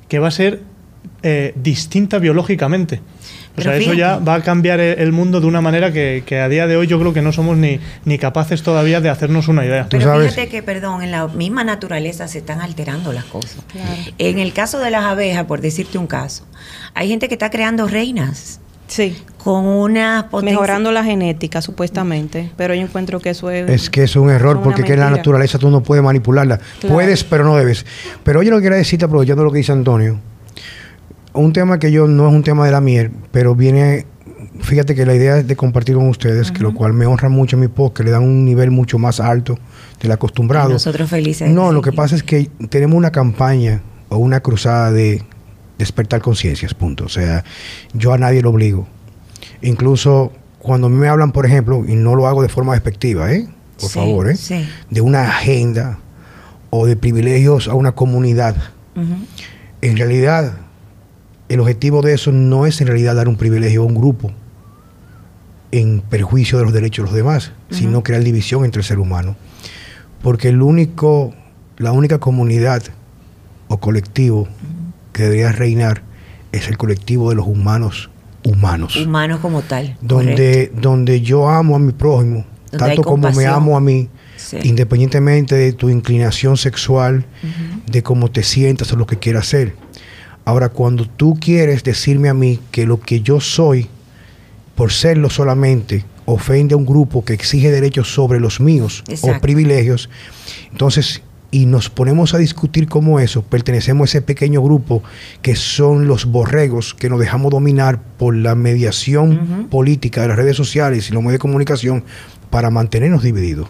[0.08, 0.60] que va a ser
[1.22, 3.00] eh, distinta biológicamente.
[3.60, 6.66] O sea, eso ya va a cambiar el mundo de una manera que, a día
[6.66, 9.86] de hoy yo creo que no somos ni, ni capaces todavía de hacernos una idea.
[9.88, 13.58] Pero fíjate que, perdón, en la misma naturaleza se están alterando las cosas.
[14.18, 16.44] En el caso de las abejas, por decirte un caso,
[16.94, 18.60] hay gente que está creando reinas.
[18.86, 19.16] Sí.
[19.38, 22.50] Con una Mejorando la genética, supuestamente.
[22.56, 23.70] Pero yo encuentro que eso es.
[23.70, 26.58] Es que es un error, porque que en la naturaleza tú no puedes manipularla.
[26.88, 27.86] Puedes, pero no debes.
[28.24, 30.18] Pero oye, lo que quería decirte, aprovechando lo que dice Antonio
[31.32, 34.06] un tema que yo no es un tema de la miel, pero viene,
[34.60, 37.56] fíjate que la idea es de compartir con ustedes, que lo cual me honra mucho
[37.56, 39.58] en mi post, que le dan un nivel mucho más alto
[40.00, 40.70] del acostumbrado.
[40.70, 41.50] nosotros felices.
[41.50, 45.22] No, lo que pasa es que tenemos una campaña o una cruzada de
[45.78, 47.04] despertar conciencias, punto.
[47.04, 47.44] O sea,
[47.94, 48.86] yo a nadie lo obligo.
[49.62, 53.48] Incluso cuando me hablan, por ejemplo, y no lo hago de forma despectiva, ¿eh?
[53.80, 54.36] Por favor, ¿eh?
[54.90, 55.98] De una agenda
[56.68, 58.56] o de privilegios a una comunidad.
[59.80, 60.52] En realidad,
[61.50, 64.30] el objetivo de eso no es en realidad dar un privilegio a un grupo
[65.72, 69.36] en perjuicio de los derechos de los demás, sino crear división entre el ser humano.
[70.22, 71.34] Porque el único,
[71.76, 72.84] la única comunidad
[73.66, 74.48] o colectivo
[75.12, 76.02] que debería reinar
[76.52, 78.10] es el colectivo de los humanos
[78.44, 78.96] humanos.
[78.96, 79.96] Humanos como tal.
[80.00, 84.08] Donde, donde yo amo a mi prójimo, tanto como me amo a mí,
[84.62, 87.26] independientemente de tu inclinación sexual,
[87.86, 89.74] de cómo te sientas o lo que quieras hacer.
[90.44, 93.88] Ahora, cuando tú quieres decirme a mí que lo que yo soy,
[94.74, 100.08] por serlo solamente, ofende a un grupo que exige derechos sobre los míos o privilegios,
[100.70, 105.02] entonces, y nos ponemos a discutir cómo eso, pertenecemos a ese pequeño grupo
[105.42, 110.56] que son los borregos que nos dejamos dominar por la mediación política de las redes
[110.56, 112.04] sociales y los medios de comunicación
[112.50, 113.68] para mantenernos divididos.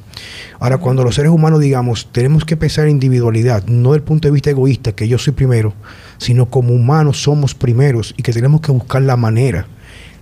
[0.58, 4.32] Ahora, cuando los seres humanos digamos, tenemos que pensar en individualidad, no del punto de
[4.32, 5.74] vista egoísta, que yo soy primero,
[6.18, 9.66] sino como humanos somos primeros y que tenemos que buscar la manera,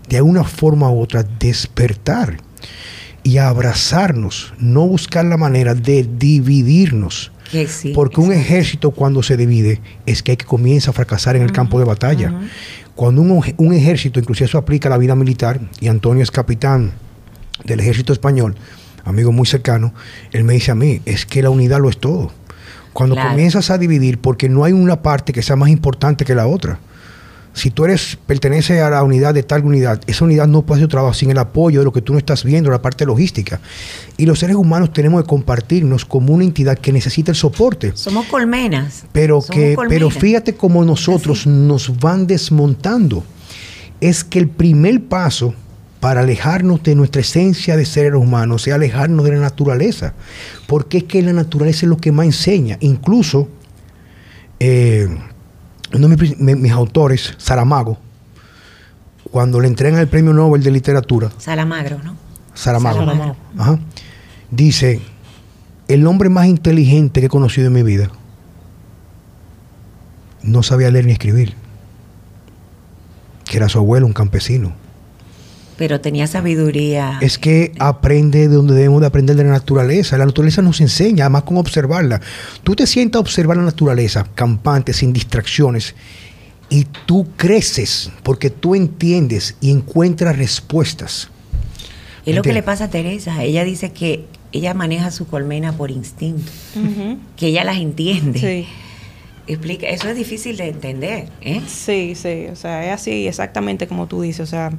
[0.09, 2.39] de alguna forma u otra, despertar
[3.23, 7.33] y abrazarnos, no buscar la manera de dividirnos.
[7.95, 11.51] porque un ejército cuando se divide es que hay que comienza a fracasar en el
[11.51, 12.35] campo de batalla.
[12.95, 16.93] Cuando un, un ejército, inclusive eso aplica a la vida militar, y Antonio es capitán
[17.65, 18.57] del ejército español,
[19.05, 19.93] amigo muy cercano,
[20.33, 22.33] él me dice a mí, es que la unidad lo es todo.
[22.93, 26.49] Cuando comienzas a dividir, porque no hay una parte que sea más importante que la
[26.49, 26.81] otra.
[27.53, 30.89] Si tú eres, perteneces a la unidad de tal unidad, esa unidad no puede hacer
[30.89, 33.61] trabajo sin el apoyo de lo que tú no estás viendo, la parte logística.
[34.17, 37.93] Y los seres humanos tenemos que compartirnos como una entidad que necesita el soporte.
[37.95, 39.05] Somos colmenas.
[39.13, 43.25] Pero, que, pero fíjate cómo nosotros nos van desmontando.
[44.01, 45.55] Es que el primer paso
[46.01, 50.15] para alejarnos de nuestra esencia de seres humanos es alejarnos de la naturaleza.
[50.67, 52.77] Porque es que la naturaleza es lo que más enseña.
[52.81, 53.49] Incluso,
[54.61, 55.09] eh,
[55.93, 57.99] uno de mis, autores, Saramago,
[59.31, 61.33] cuando le entregan el premio Nobel de Literatura.
[61.39, 62.17] Salamagro, ¿no?
[62.55, 63.37] Saramago.
[63.57, 63.79] Ajá,
[64.51, 65.01] dice,
[65.89, 68.11] el hombre más inteligente que he conocido en mi vida
[70.43, 71.55] no sabía leer ni escribir.
[73.45, 74.88] Que era su abuelo, un campesino
[75.79, 77.19] pero tenía sabiduría.
[77.23, 80.19] Es que aprende de donde debemos de aprender de la naturaleza.
[80.19, 82.21] La naturaleza nos enseña, además con observarla.
[82.65, 85.95] Tú te sientas a observar la naturaleza, campante, sin distracciones,
[86.69, 91.31] y tú creces porque tú entiendes y encuentras respuestas.
[92.27, 93.43] Es lo que le pasa a Teresa.
[93.43, 96.51] Ella dice que ella maneja su colmena por instinto,
[97.37, 98.41] que ella las entiende.
[98.41, 98.67] Sí
[99.49, 101.29] Explica, eso es difícil de entender.
[101.41, 101.63] ¿eh?
[101.67, 104.41] Sí, sí, o sea, es así exactamente como tú dices.
[104.41, 104.71] O sea,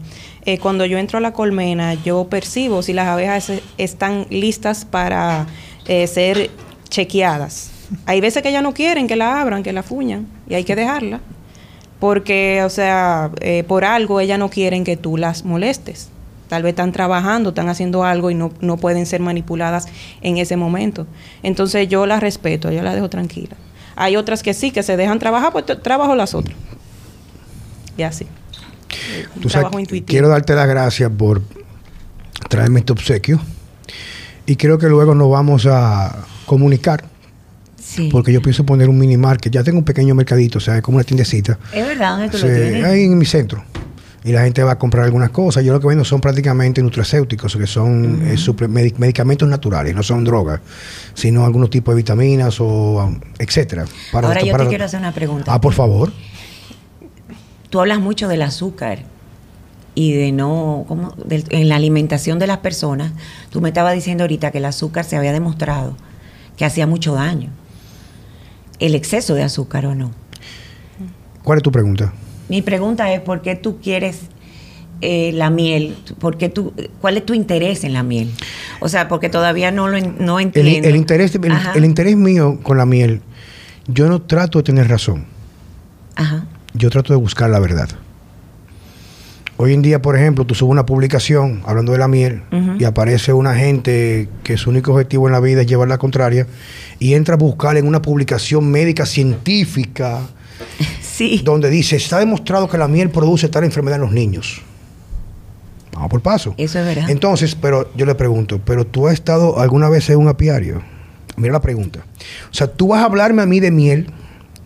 [0.45, 5.47] eh, cuando yo entro a la colmena, yo percibo si las abejas están listas para
[5.88, 6.51] eh, ser
[6.88, 7.72] chequeadas.
[8.05, 10.76] Hay veces que ellas no quieren que la abran, que la fuñan, y hay que
[10.76, 11.20] dejarla.
[11.99, 16.09] Porque, o sea, eh, por algo ellas no quieren que tú las molestes.
[16.47, 19.88] Tal vez están trabajando, están haciendo algo y no, no pueden ser manipuladas
[20.22, 21.07] en ese momento.
[21.41, 23.55] Entonces yo las respeto, yo las dejo tranquila.
[23.99, 26.55] Hay otras que sí, que se dejan trabajar, pues trabajo las otras.
[27.97, 28.25] Y así.
[29.51, 30.07] trabajo intuitivo.
[30.07, 31.41] Quiero darte las gracias por
[32.47, 33.41] traerme este obsequio.
[34.45, 37.03] Y creo que luego nos vamos a comunicar.
[37.75, 38.07] Sí.
[38.09, 39.51] Porque yo pienso poner un mini market.
[39.51, 41.59] Ya tengo un pequeño mercadito, o sea, es como una tiendecita.
[41.73, 42.85] Es verdad, ¿dónde tú lo tienes?
[42.85, 43.61] Ahí en mi centro
[44.24, 45.63] y la gente va a comprar algunas cosas.
[45.63, 50.61] Yo lo que vendo son prácticamente nutracéuticos, que son eh, medicamentos naturales, no son drogas,
[51.13, 53.86] sino algún tipo de vitaminas o etcétera.
[54.13, 55.53] Ahora yo te quiero hacer una pregunta.
[55.53, 56.11] Ah, por favor.
[57.70, 59.03] Tú hablas mucho del azúcar
[59.95, 61.13] y de no, ¿cómo?
[61.30, 63.11] en la alimentación de las personas.
[63.51, 65.95] Tú me estabas diciendo ahorita que el azúcar se había demostrado
[66.59, 67.51] que hacía mucho daño.
[68.80, 70.11] ¿El exceso de azúcar o no?
[71.41, 72.13] ¿Cuál es tu pregunta?
[72.49, 74.21] Mi pregunta es, ¿por qué tú quieres
[75.01, 75.95] eh, la miel?
[76.19, 78.31] ¿Por tú, ¿Cuál es tu interés en la miel?
[78.79, 80.87] O sea, porque todavía no lo no entiendo.
[80.87, 81.33] El, interés,
[81.75, 83.21] el, interés mío con la miel,
[83.87, 85.25] yo no trato de tener razón.
[86.15, 86.45] Ajá.
[86.73, 87.89] Yo trato de buscar la verdad.
[89.61, 92.43] Hoy en día, por ejemplo, tú subes una publicación hablando de la miel
[92.79, 96.47] y aparece una gente que su único objetivo en la vida es llevar la contraria
[96.97, 100.21] y entra a buscar en una publicación médica científica
[101.43, 104.61] donde dice, está demostrado que la miel produce tal enfermedad en los niños.
[105.93, 106.53] Vamos por paso.
[106.57, 107.09] Eso es verdad.
[107.09, 110.82] Entonces, pero yo le pregunto, ¿pero tú has estado alguna vez en un apiario?
[111.36, 112.05] Mira la pregunta.
[112.51, 114.07] O sea, tú vas a hablarme a mí de miel.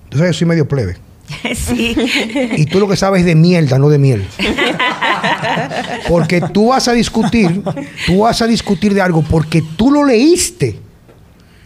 [0.09, 0.97] Tú sabes, yo soy medio plebe.
[1.55, 1.95] Sí.
[2.57, 4.27] Y tú lo que sabes es de mierda, no de miel.
[6.07, 7.63] Porque tú vas a discutir,
[8.05, 10.79] tú vas a discutir de algo porque tú lo leíste.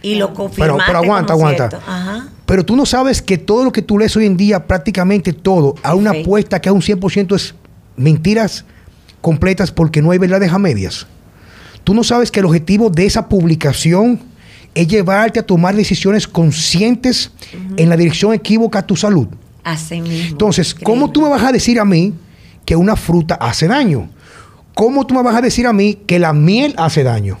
[0.00, 0.62] Y lo confirmaste.
[0.62, 1.68] Pero, pero aguanta, aguanta.
[1.86, 2.28] Ajá.
[2.48, 5.74] Pero tú no sabes que todo lo que tú lees hoy en día, prácticamente todo,
[5.82, 7.54] a una apuesta que a un 100% es
[7.94, 8.64] mentiras
[9.20, 11.06] completas porque no hay verdades a medias.
[11.84, 14.18] Tú no sabes que el objetivo de esa publicación
[14.74, 17.32] es llevarte a tomar decisiones conscientes
[17.76, 19.28] en la dirección equívoca a tu salud.
[19.62, 20.30] Así mismo.
[20.30, 22.14] Entonces, ¿cómo tú me vas a decir a mí
[22.64, 24.08] que una fruta hace daño?
[24.72, 27.38] ¿Cómo tú me vas a decir a mí que la miel hace daño?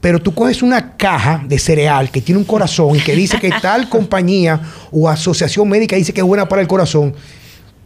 [0.00, 3.50] Pero tú coges una caja de cereal que tiene un corazón y que dice que
[3.60, 7.14] tal compañía o asociación médica dice que es buena para el corazón.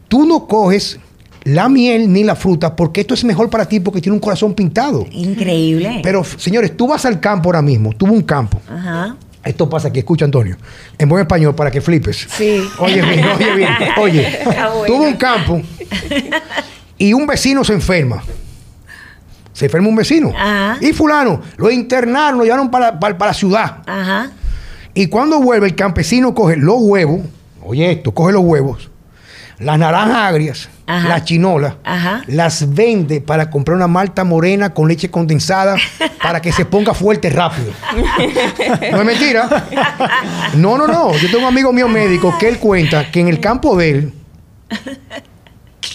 [0.09, 0.99] Tú no coges
[1.43, 4.55] la miel ni la fruta porque esto es mejor para ti porque tiene un corazón
[4.55, 5.07] pintado.
[5.11, 6.01] Increíble.
[6.03, 8.61] Pero, señores, tú vas al campo ahora mismo, tuvo un campo.
[8.69, 9.17] Ajá.
[9.45, 10.57] Esto pasa aquí, escucha Antonio,
[10.97, 12.27] en buen español para que flipes.
[12.31, 12.63] Sí.
[12.79, 14.39] Oye bien, oye bien, oye.
[14.87, 15.61] Tuvo un campo
[16.99, 18.23] y un vecino se enferma
[19.55, 20.35] se enferma un vecino.
[20.83, 23.79] Y fulano, lo internaron, lo llevaron para, para, la ciudad.
[23.87, 24.31] Ajá.
[24.93, 27.21] Y cuando vuelve, el campesino coge los huevos,
[27.63, 28.91] oye esto, coge los huevos,
[29.59, 31.77] las naranjas agrias, las chinolas,
[32.27, 35.77] las vende para comprar una malta morena con leche condensada
[36.23, 37.73] para que se ponga fuerte rápido.
[38.93, 39.49] no es mentira.
[40.57, 41.17] No, no, no.
[41.17, 44.13] Yo tengo un amigo mío médico que él cuenta que en el campo de él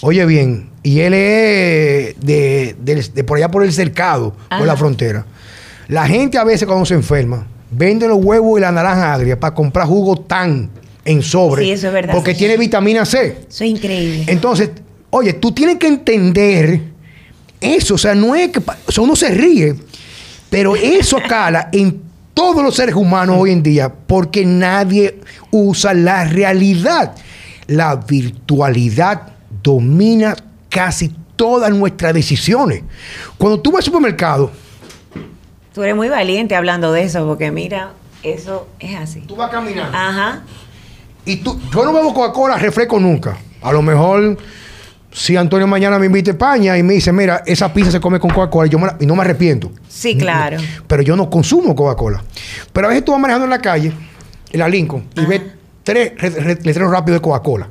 [0.02, 5.26] Oye bien, y él es de, por allá por el cercado, por la frontera.
[5.88, 9.54] La gente a veces cuando se enferma, vende los huevos y la naranja agria para
[9.54, 10.70] comprar jugo tan
[11.04, 11.64] en sobre.
[11.64, 12.14] Sí, eso es verdad.
[12.14, 13.38] Porque tiene vitamina C.
[13.48, 14.24] Eso es increíble.
[14.28, 14.70] Entonces,
[15.10, 16.80] oye, tú tienes que entender
[17.60, 17.94] eso.
[17.94, 18.60] O sea, no es que.
[18.86, 19.74] O sea, uno se ríe.
[20.48, 22.00] Pero eso cala en
[22.34, 25.18] todos los seres humanos hoy en día porque nadie
[25.50, 27.14] usa la realidad.
[27.66, 30.36] La virtualidad domina
[30.70, 32.82] casi todas nuestras decisiones.
[33.36, 34.50] Cuando tú vas al supermercado.
[35.74, 37.92] Tú eres muy valiente hablando de eso, porque mira,
[38.22, 39.20] eso es así.
[39.20, 39.96] Tú vas caminando.
[39.96, 40.42] Ajá.
[41.24, 43.36] Y tú, yo no bebo Coca-Cola refresco nunca.
[43.62, 44.38] A lo mejor,
[45.12, 48.18] si Antonio mañana me invita a España y me dice, mira, esa pizza se come
[48.18, 49.70] con Coca-Cola y, y no me arrepiento.
[49.88, 50.56] Sí, claro.
[50.86, 52.22] Pero yo no consumo Coca-Cola.
[52.72, 53.92] Pero a veces tú vas manejando en la calle,
[54.52, 55.42] en la Lincoln, y ves
[55.82, 56.12] tres
[56.64, 57.68] letreros rápidos de Coca-Cola.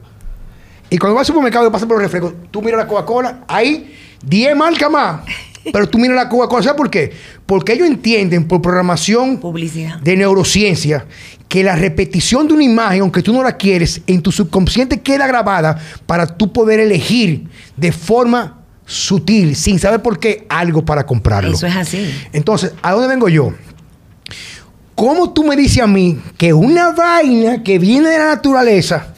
[0.89, 3.95] Y cuando vas al supermercado y pasas por los refrescos, tú miras la Coca-Cola, hay
[4.23, 5.21] 10 marcas más.
[5.71, 7.11] Pero tú miras la Coca-Cola, ¿sabes por qué?
[7.45, 9.99] Porque ellos entienden por programación Publicidad.
[9.99, 11.05] de neurociencia
[11.47, 15.27] que la repetición de una imagen, aunque tú no la quieres, en tu subconsciente queda
[15.27, 21.53] grabada para tú poder elegir de forma sutil, sin saber por qué, algo para comprarlo.
[21.53, 22.11] Eso es así.
[22.33, 23.53] Entonces, ¿a dónde vengo yo?
[24.95, 29.13] ¿Cómo tú me dices a mí que una vaina que viene de la naturaleza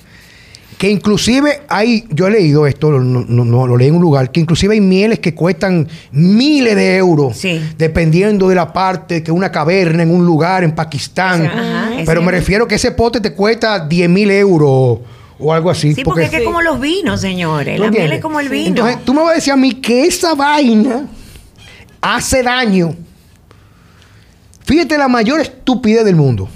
[0.82, 4.73] que inclusive hay, yo he leído esto, no, lo leí en un lugar, que inclusive
[4.73, 7.39] hay mieles que cuestan miles de euros,
[7.77, 11.51] dependiendo de la parte, que una caverna en un lugar en Pakistán.
[12.03, 14.97] pero me refiero que ese pote te cuesta 10 mil euros
[15.38, 15.93] o algo así.
[15.93, 17.79] Sí, porque, es como los vinos, señores.
[17.79, 18.69] La miel es como el vino.
[18.69, 21.05] Entonces, tú me vas a decir a mí que esa vaina
[22.01, 22.95] hace daño.
[24.65, 26.49] Fíjate la mayor estupidez del mundo.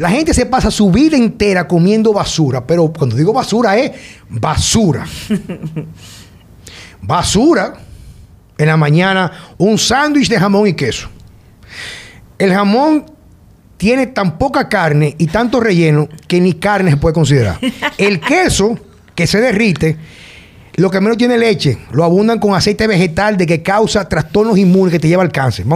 [0.00, 3.92] La gente se pasa su vida entera comiendo basura, pero cuando digo basura es
[4.30, 5.06] basura.
[7.02, 7.74] basura.
[8.56, 11.10] En la mañana un sándwich de jamón y queso.
[12.38, 13.12] El jamón
[13.76, 17.58] tiene tan poca carne y tanto relleno que ni carne se puede considerar.
[17.98, 18.78] El queso
[19.14, 19.98] que se derrite
[20.80, 24.92] lo que menos tiene leche, lo abundan con aceite vegetal de que causa trastornos inmunes
[24.92, 25.66] que te lleva al cáncer.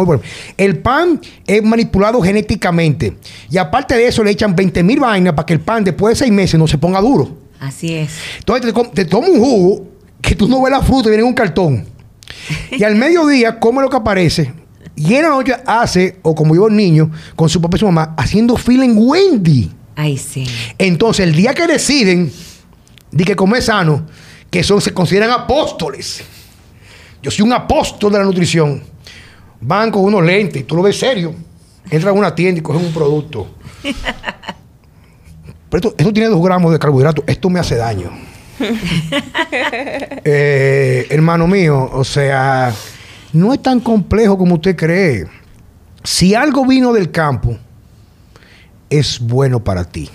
[0.56, 3.16] El pan es manipulado genéticamente.
[3.50, 6.24] Y aparte de eso, le echan 20 mil vainas para que el pan después de
[6.24, 7.36] seis meses no se ponga duro.
[7.60, 8.12] Así es.
[8.38, 9.86] Entonces te, toma un jugo
[10.22, 11.86] que tú no ves la fruta y viene en un cartón.
[12.70, 14.52] y al mediodía come lo que aparece.
[14.96, 17.86] Y en la noche hace, o como yo el niño, con su papá y su
[17.86, 19.70] mamá, haciendo fila en Wendy.
[19.96, 20.46] Ay, sí.
[20.78, 22.32] Entonces, el día que deciden
[23.10, 24.06] de que comer sano,
[24.54, 26.22] que son, se consideran apóstoles.
[27.20, 28.84] Yo soy un apóstol de la nutrición.
[29.60, 31.34] Van con unos lentes, y tú lo ves serio.
[31.90, 33.48] Entran a una tienda y cogen un producto.
[35.70, 37.24] Pero esto, tiene dos gramos de carbohidratos.
[37.26, 38.12] Esto me hace daño.
[40.26, 42.72] Eh, hermano mío, o sea,
[43.32, 45.26] no es tan complejo como usted cree.
[46.04, 47.58] Si algo vino del campo,
[48.88, 50.08] es bueno para ti.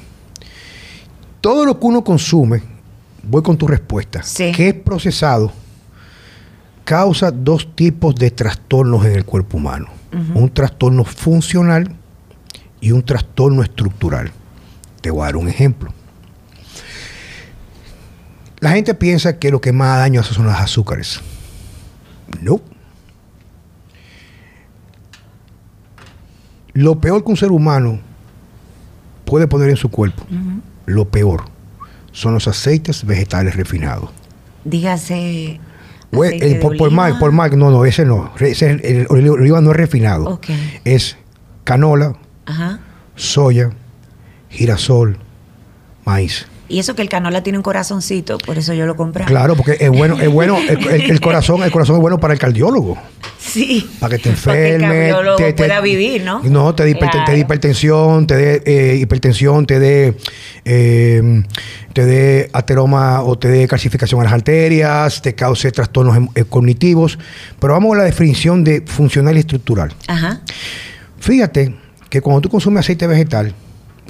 [1.42, 2.69] Todo lo que uno consume
[3.30, 4.24] voy con tu respuesta.
[4.24, 4.52] Sí.
[4.56, 5.52] ¿Qué es procesado?
[6.84, 9.88] Causa dos tipos de trastornos en el cuerpo humano.
[10.34, 11.96] Un trastorno funcional
[12.82, 14.32] y un trastorno estructural.
[15.02, 15.94] Te voy a dar un ejemplo.
[18.60, 21.22] La gente piensa que lo que más daño hace son los azúcares.
[22.42, 22.60] No.
[26.74, 28.00] Lo peor que un ser humano
[29.26, 30.24] puede poner en su cuerpo,
[30.88, 31.46] lo peor,
[32.12, 34.10] son los aceites vegetales refinados.
[34.64, 35.60] Dígase.
[36.12, 38.32] por, por, por no, no, ese no.
[38.40, 40.40] Ese, el, oliva no es refinado.
[40.86, 41.18] Es
[41.64, 42.16] canola,
[43.16, 43.72] soya,
[44.50, 45.18] girasol,
[46.06, 46.48] maíz.
[46.70, 49.26] Y eso que el canola tiene un corazoncito, por eso yo lo compré.
[49.26, 52.98] Claro, porque es bueno, es bueno, el, corazón, el corazón es bueno para el cardiólogo.
[53.40, 53.90] Sí.
[54.00, 55.16] Para que te enfermes.
[55.38, 56.42] Te, pueda vivir, ¿no?
[56.44, 60.16] No, te dé hipertensión, te dé eh, hipertensión, te dé
[60.64, 61.44] eh,
[61.94, 66.44] te dé ateroma o te dé calcificación a las arterias, te cause trastornos em, eh,
[66.46, 67.18] cognitivos.
[67.60, 69.94] Pero vamos a la definición de funcional y estructural.
[70.08, 70.42] Ajá.
[71.20, 71.76] Fíjate
[72.10, 73.54] que cuando tú consumes aceite vegetal,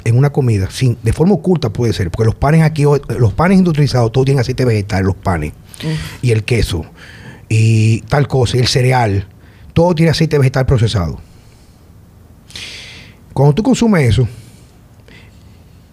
[0.04, 2.84] en una comida, sin, de forma oculta puede ser, porque los panes aquí,
[3.18, 5.52] los panes industrializados, todos tienen aceite vegetal, los panes,
[6.22, 6.84] y el queso,
[7.48, 9.26] y tal cosa, y el cereal,
[9.72, 11.20] todo tiene aceite vegetal procesado.
[13.32, 14.28] Cuando tú consumes eso,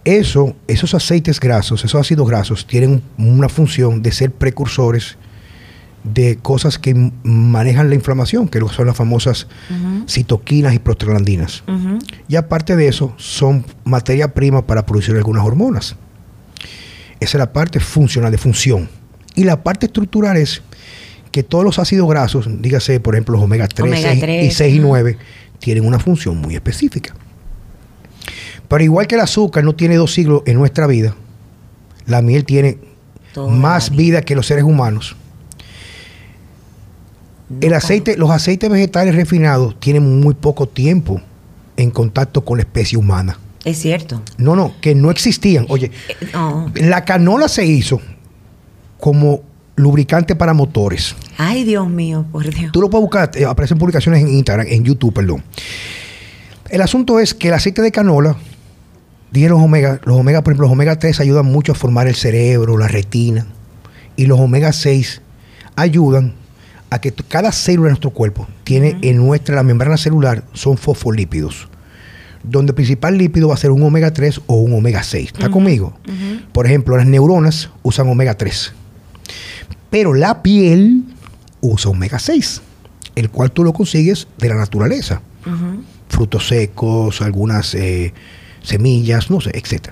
[0.04, 5.18] eso, esos aceites grasos, esos ácidos grasos, tienen una función de ser precursores
[6.14, 6.94] de cosas que
[7.24, 9.48] manejan la inflamación, que son las famosas
[10.08, 11.64] citoquinas y prostaglandinas.
[12.28, 15.96] Y aparte de eso, son materia prima para producir algunas hormonas.
[17.20, 18.90] Esa es la parte funcional, de función.
[19.36, 20.62] Y la parte estructural es
[21.32, 25.18] que todos los ácidos grasos, dígase por ejemplo los omega 3, y 6 y 9,
[25.60, 27.16] tienen una función muy específica.
[28.68, 31.16] Pero igual que el azúcar no tiene dos siglos en nuestra vida,
[32.06, 32.78] la miel tiene
[33.50, 35.16] más vida que los seres humanos.
[37.62, 41.22] El aceite, los aceites vegetales refinados tienen muy poco tiempo
[41.78, 43.40] en contacto con la especie humana.
[43.64, 44.22] Es cierto.
[44.38, 45.66] No, no, que no existían.
[45.70, 46.16] Oye, eh,
[46.76, 48.02] la canola se hizo
[49.00, 49.42] como
[49.76, 51.16] lubricante para motores.
[51.38, 52.72] Ay, Dios mío, por Dios.
[52.72, 55.44] Tú lo puedes buscar, eh, aparecen publicaciones en Instagram, en YouTube, perdón.
[56.70, 58.36] El asunto es que el aceite de canola,
[59.32, 62.16] dije los omega, los omega, por ejemplo, los omega 3 ayudan mucho a formar el
[62.16, 63.46] cerebro, la retina,
[64.16, 65.22] y los omega 6
[65.76, 66.34] ayudan
[66.90, 71.68] a que cada célula de nuestro cuerpo tiene en nuestra, la membrana celular, son fosfolípidos
[72.44, 75.32] donde el principal lípido va a ser un omega 3 o un omega 6.
[75.34, 75.98] ¿Está conmigo?
[76.52, 78.74] Por ejemplo, las neuronas usan omega 3.
[79.90, 81.04] Pero la piel
[81.62, 82.62] usa omega 6,
[83.16, 85.22] el cual tú lo consigues de la naturaleza.
[86.10, 88.14] Frutos secos, algunas eh,
[88.64, 89.90] semillas, no sé, etc.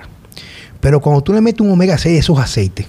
[0.80, 2.88] Pero cuando tú le metes un omega 6 a esos aceites,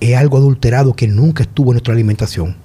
[0.00, 2.56] es algo adulterado que nunca estuvo en nuestra alimentación.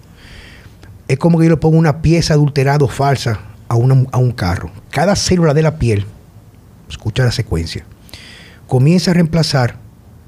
[1.08, 4.72] Es como que yo le pongo una pieza adulterada falsa a, a un carro.
[4.90, 6.06] Cada célula de la piel,
[6.90, 7.86] escucha la secuencia,
[8.68, 9.78] comienza a reemplazar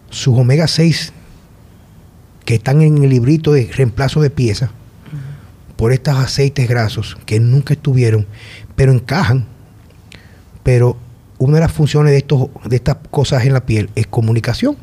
[0.09, 1.13] sus omega 6
[2.45, 4.69] que están en el librito de reemplazo de piezas
[5.75, 8.25] por estos aceites grasos que nunca estuvieron,
[8.75, 9.45] pero encajan.
[10.63, 10.97] Pero
[11.37, 14.77] una de las funciones de, estos, de estas cosas en la piel es comunicación.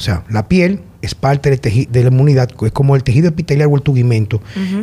[0.00, 3.76] O sea, la piel es parte de la inmunidad, es como el tejido epitelial o
[3.76, 4.40] el tubimento,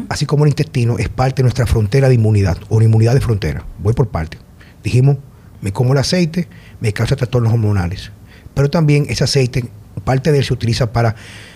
[0.10, 3.66] así como el intestino es parte de nuestra frontera de inmunidad o inmunidad de frontera.
[3.80, 4.38] Voy por parte.
[4.84, 5.18] Dijimos,
[5.60, 6.48] me como el aceite,
[6.80, 8.12] me causa trastornos hormonales.
[8.54, 9.66] Pero también ese aceite
[10.04, 11.16] parte de él se utiliza para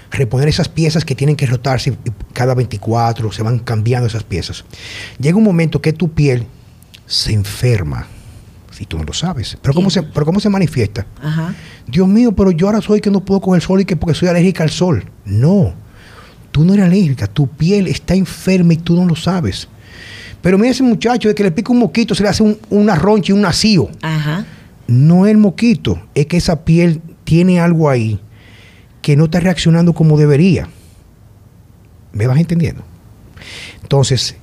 [0.09, 1.95] reponer esas piezas que tienen que rotarse
[2.33, 4.65] cada 24, se van cambiando esas piezas.
[5.19, 6.47] Llega un momento que tu piel
[7.05, 8.07] se enferma,
[8.71, 9.57] si tú no lo sabes.
[9.61, 11.05] Pero ¿cómo, se, pero ¿cómo se manifiesta?
[11.87, 14.29] Dios mío, pero yo ahora soy que no puedo coger sol y que porque soy
[14.29, 15.03] alérgica al sol.
[15.25, 15.73] No,
[16.51, 19.67] tú no eres alérgica, tu piel está enferma y tú no lo sabes.
[20.41, 22.95] Pero mira ese muchacho de que le pica un moquito, se le hace un, una
[22.95, 23.89] roncha y un nacido.
[24.87, 28.19] No es el moquito, es que esa piel tiene algo ahí
[29.01, 30.67] que no está reaccionando como debería.
[32.13, 32.83] ¿Me vas entendiendo?
[33.81, 34.35] Entonces,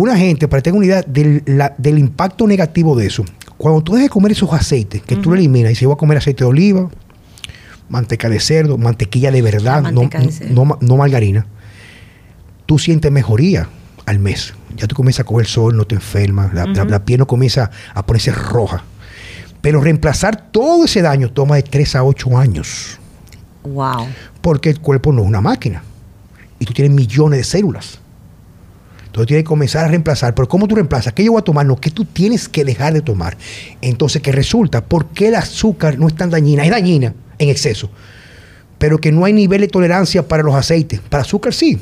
[0.00, 3.24] una gente, para tener una idea del, impacto negativo de eso,
[3.56, 5.96] cuando tú dejes de comer esos aceites, que tú lo eliminas, y si voy a
[5.96, 6.88] comer aceite de oliva,
[7.88, 11.46] manteca de cerdo, mantequilla de verdad, no, margarina,
[12.66, 13.68] tú sientes mejoría
[14.06, 14.54] al mes.
[14.76, 18.06] Ya tú comienzas a coger sol, no te enfermas, la, la piel no comienza a
[18.06, 18.84] ponerse roja.
[19.60, 23.00] Pero reemplazar todo ese daño toma de 3 a 8 años.
[23.64, 24.06] Wow.
[24.40, 25.82] Porque el cuerpo no es una máquina.
[26.60, 27.98] Y tú tienes millones de células.
[29.08, 30.34] Entonces tienes que comenzar a reemplazar.
[30.34, 31.12] Pero ¿cómo tú reemplazas?
[31.12, 31.66] ¿Qué yo voy a tomar?
[31.66, 33.36] No, ¿qué tú tienes que dejar de tomar?
[33.80, 34.84] Entonces, ¿qué resulta?
[34.84, 36.64] ¿Por qué el azúcar no es tan dañina?
[36.64, 37.90] Es dañina en exceso.
[38.78, 41.00] Pero que no hay nivel de tolerancia para los aceites.
[41.00, 41.78] Para azúcar sí.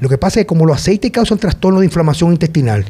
[0.00, 2.84] Lo que pasa es que como los aceites causan trastorno de inflamación intestinal,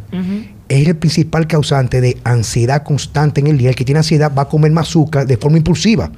[0.69, 3.71] es el principal causante de ansiedad constante en el día.
[3.71, 6.11] El que tiene ansiedad va a comer más azúcar de forma impulsiva.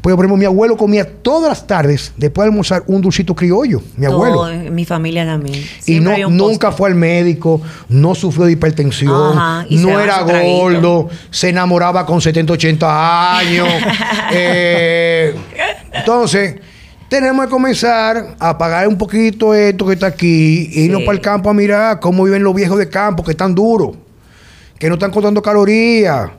[0.00, 3.82] Porque, por ejemplo, mi abuelo comía todas las tardes, después de almorzar, un dulcito criollo.
[3.96, 4.46] Mi abuelo.
[4.70, 5.64] mi familia también.
[5.86, 9.36] y no, nunca fue al médico, no sufrió de hipertensión,
[9.70, 13.68] no era gordo, se enamoraba con 70, 80 años.
[14.30, 15.34] Eh,
[15.92, 16.56] entonces,
[17.08, 21.20] tenemos que comenzar a pagar un poquito esto que está aquí, e irnos para el
[21.20, 23.96] campo a mirar cómo viven los viejos de campo, que están duros,
[24.78, 26.30] que no están contando calorías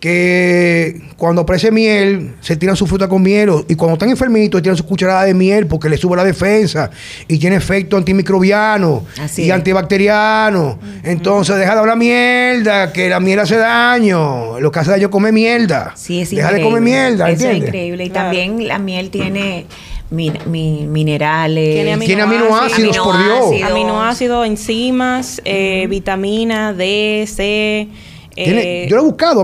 [0.00, 4.76] que cuando aparece miel se tiran su fruta con miel y cuando están enfermitos tiran
[4.76, 6.90] su cucharada de miel porque le sube la defensa
[7.28, 9.04] y tiene efecto antimicrobiano
[9.36, 10.78] y antibacteriano.
[11.04, 14.58] Entonces deja de hablar mierda, que la miel hace daño.
[14.58, 15.92] Lo que hace daño es comer mierda.
[15.96, 17.30] Sí, es deja de comer mierda.
[17.30, 18.06] es increíble.
[18.06, 19.66] Y también la miel tiene
[20.10, 21.74] minerales.
[21.74, 23.70] Tiene, aminoácidos, por Dios.
[23.70, 27.88] Aminoácidos, enzimas, eh, vitamina D, C
[28.36, 29.42] eh, yo lo he buscado.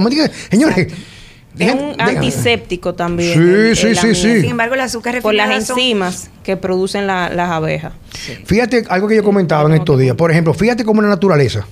[0.51, 0.93] Señores.
[1.59, 3.75] es un antiséptico también.
[3.75, 4.41] Sí, sí, sí, sí.
[4.41, 7.93] Sin embargo, el azúcar Por las enzimas que producen las abejas.
[8.45, 10.17] Fíjate algo que yo comentaba en estos días.
[10.17, 11.67] Por ejemplo, fíjate cómo la naturaleza,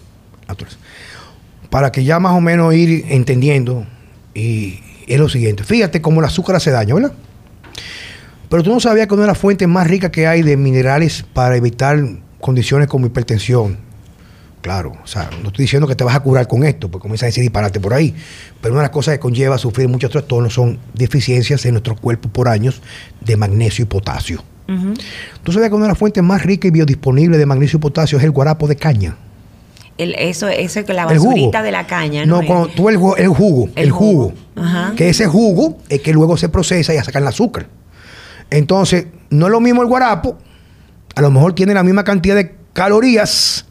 [1.71, 3.87] para que ya más o menos ir entendiendo,
[4.35, 5.65] y es lo siguiente.
[5.65, 7.12] Fíjate cómo el azúcar hace daño, ¿verdad?
[8.49, 11.25] Pero tú no sabías que una de las fuentes más ricas que hay de minerales
[11.33, 11.99] para evitar
[12.41, 13.79] condiciones como hipertensión,
[14.65, 14.95] claro.
[15.05, 17.29] O sea, no estoy diciendo que te vas a curar con esto, porque comienza a
[17.29, 18.15] decir disparate por ahí.
[18.62, 22.31] Pero una de las cosas que conlleva sufrir muchos trastornos son deficiencias en nuestro cuerpo
[22.31, 22.81] por años
[23.21, 24.43] de magnesio y potasio.
[25.43, 28.17] Tú sabes que una de las fuentes más ricas y biodisponibles de magnesio y potasio
[28.17, 29.19] es el guarapo de caña.
[29.99, 32.41] El, eso, eso es la basurita de la caña, ¿no?
[32.41, 34.33] No, cuando tú el, el jugo, el, jugo,
[34.97, 37.67] que ese jugo es que luego se procesa y a sacar el azúcar.
[38.49, 40.39] Entonces, no es lo mismo el guarapo,
[41.15, 43.67] a lo mejor tiene la misma cantidad de calorías,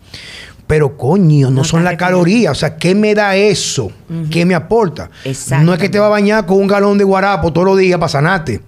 [0.67, 2.51] pero coño, no, son las calorías.
[2.53, 3.91] O sea, ¿qué me da eso?
[4.29, 5.09] ¿Qué me aporta?
[5.61, 7.99] No es que te va a bañar con un galón de guarapo todos los días
[7.99, 8.61] para sanarte.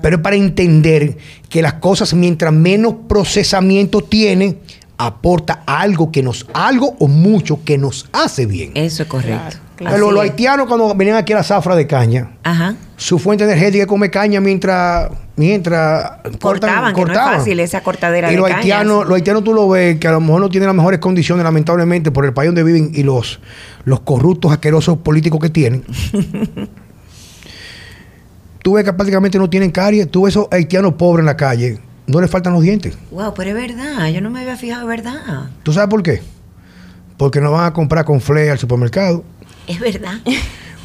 [0.00, 1.16] Pero es para entender
[1.48, 4.58] que las cosas, mientras menos procesamiento tienen,
[4.96, 8.72] aporta algo que nos, algo o mucho que nos hace bien.
[8.74, 9.58] Eso es correcto.
[9.76, 12.30] Pero los haitianos cuando venían aquí a la zafra de caña,
[12.96, 18.32] su fuente energética es comer caña mientras mientras cortaban, que no es fácil esa cortadera
[18.32, 20.76] y los haitianos, los haitianos tú lo ves que a lo mejor no tienen las
[20.76, 23.40] mejores condiciones lamentablemente por el país donde viven y los
[23.84, 25.84] los corruptos asquerosos políticos que tienen.
[28.62, 31.80] tú ves que prácticamente no tienen caries, tú ves esos haitianos pobres en la calle
[32.06, 32.96] no le faltan los dientes.
[33.10, 35.48] Wow, pero es verdad, yo no me había fijado, es verdad.
[35.62, 36.22] ¿Tú sabes por qué?
[37.16, 39.24] Porque no van a comprar con fle al supermercado.
[39.66, 40.20] Es verdad.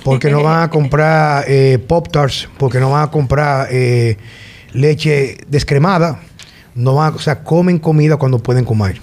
[0.04, 4.18] Porque no van a comprar eh, Pop Tarts, porque no van a comprar eh,
[4.72, 6.22] leche descremada.
[6.74, 9.02] No van, o sea, comen comida cuando pueden comer.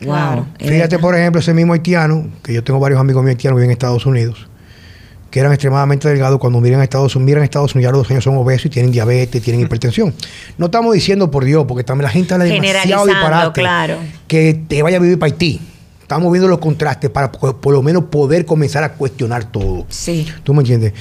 [0.00, 0.46] Wow.
[0.58, 3.70] Fíjate, por ejemplo, ese mismo haitiano, que yo tengo varios amigos míos haitianos que viven
[3.70, 4.48] en Estados Unidos
[5.30, 8.02] que eran extremadamente delgados, cuando miran a Estados Unidos, miran a Estados Unidos, ya los
[8.02, 10.14] dos años son obesos y tienen diabetes, tienen hipertensión.
[10.56, 13.98] No estamos diciendo por Dios, porque también la gente habla demasiado disparate claro.
[14.26, 15.60] que te vaya a vivir para Haití.
[16.08, 19.84] Estamos viendo los contrastes para por, lo menos poder comenzar a cuestionar todo.
[19.90, 20.26] Sí.
[20.42, 20.94] ¿Tú me entiendes?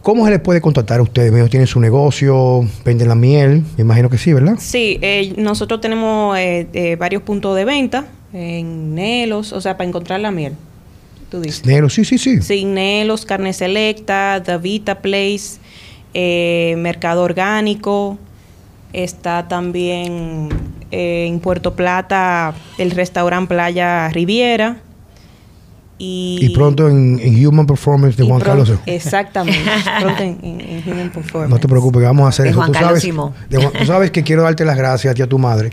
[0.00, 1.32] ¿Cómo se les puede contratar a ustedes?
[1.32, 2.60] ¿Ellos tienen su negocio?
[2.84, 3.64] ¿Venden la miel?
[3.76, 4.58] Me imagino que sí, ¿verdad?
[4.60, 9.88] Sí, eh, nosotros tenemos eh, eh, varios puntos de venta en Nelos, o sea, para
[9.88, 10.52] encontrar la miel
[11.28, 11.66] tú dices.
[11.66, 12.40] Nelos, sí, sí, sí.
[12.42, 15.58] Sí, Nelos, Carne Selecta, Davita Place,
[16.76, 18.18] Mercado Orgánico.
[18.92, 20.50] Está también
[20.90, 24.78] eh, en Puerto Plata el restaurante Playa Riviera.
[25.98, 28.70] Y, pronto en, Human Performance de Juan Carlos.
[28.84, 29.58] Exactamente.
[30.00, 31.50] pronto en, Human Performance.
[31.50, 32.62] No te preocupes, vamos a hacer eso.
[32.66, 35.70] tú, sabes, tú sabes que quiero darte las gracias a ti a tu madre.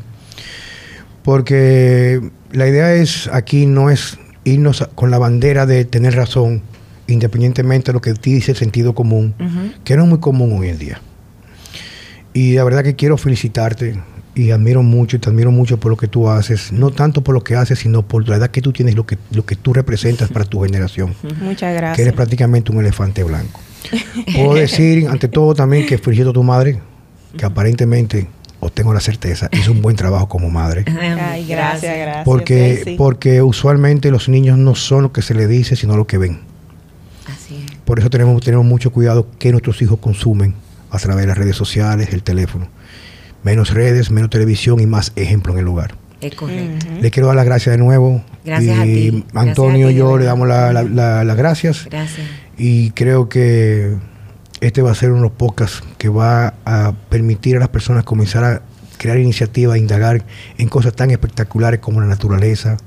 [1.24, 6.62] Porque la idea es aquí no es irnos con la bandera de tener razón,
[7.08, 9.34] independientemente de lo que dice el sentido común,
[9.84, 11.02] que no es muy común hoy en día.
[12.34, 14.00] Y la verdad que quiero felicitarte
[14.36, 17.36] y admiro mucho y te admiro mucho por lo que tú haces, no tanto por
[17.36, 19.74] lo que haces, sino por la edad que tú tienes, lo que, lo que tú
[19.74, 21.14] representas para tu generación.
[21.42, 21.96] Muchas gracias.
[21.96, 23.60] Que eres prácticamente un elefante blanco.
[24.36, 26.80] Puedo decir, ante todo, también que felicito a tu madre,
[27.38, 28.28] que aparentemente
[28.60, 30.86] o tengo la certeza, hizo un buen trabajo como madre.
[30.88, 32.24] Ay, gracias, gracias.
[32.24, 36.18] Porque, porque usualmente los niños no son lo que se les dice, sino lo que
[36.18, 36.40] ven.
[37.28, 37.78] Así es.
[37.84, 40.56] Por eso tenemos, tenemos mucho cuidado que nuestros hijos consumen
[40.92, 42.70] a través de las redes sociales, el teléfono.
[43.44, 45.96] Menos redes, menos televisión y más ejemplo en el lugar.
[46.22, 46.86] Es correcto.
[47.02, 48.24] Le quiero dar las gracias de nuevo.
[48.46, 49.26] Gracias a ti.
[49.34, 51.86] Antonio y yo le damos las gracias.
[51.90, 52.26] Gracias.
[52.58, 53.96] Y creo que
[54.62, 58.06] este va a ser uno de los podcasts que va a permitir a las personas
[58.06, 58.62] comenzar a
[58.98, 60.24] crear iniciativas, a indagar
[60.58, 62.78] en cosas tan espectaculares como la naturaleza,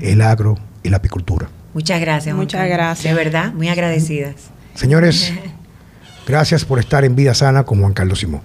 [0.00, 1.48] el agro y la apicultura.
[1.74, 2.34] Muchas gracias.
[2.34, 3.14] Muchas gracias.
[3.14, 4.50] De verdad, muy agradecidas.
[4.74, 5.32] Señores,
[6.26, 8.40] gracias por estar en Vida Sana con Juan Carlos Simón.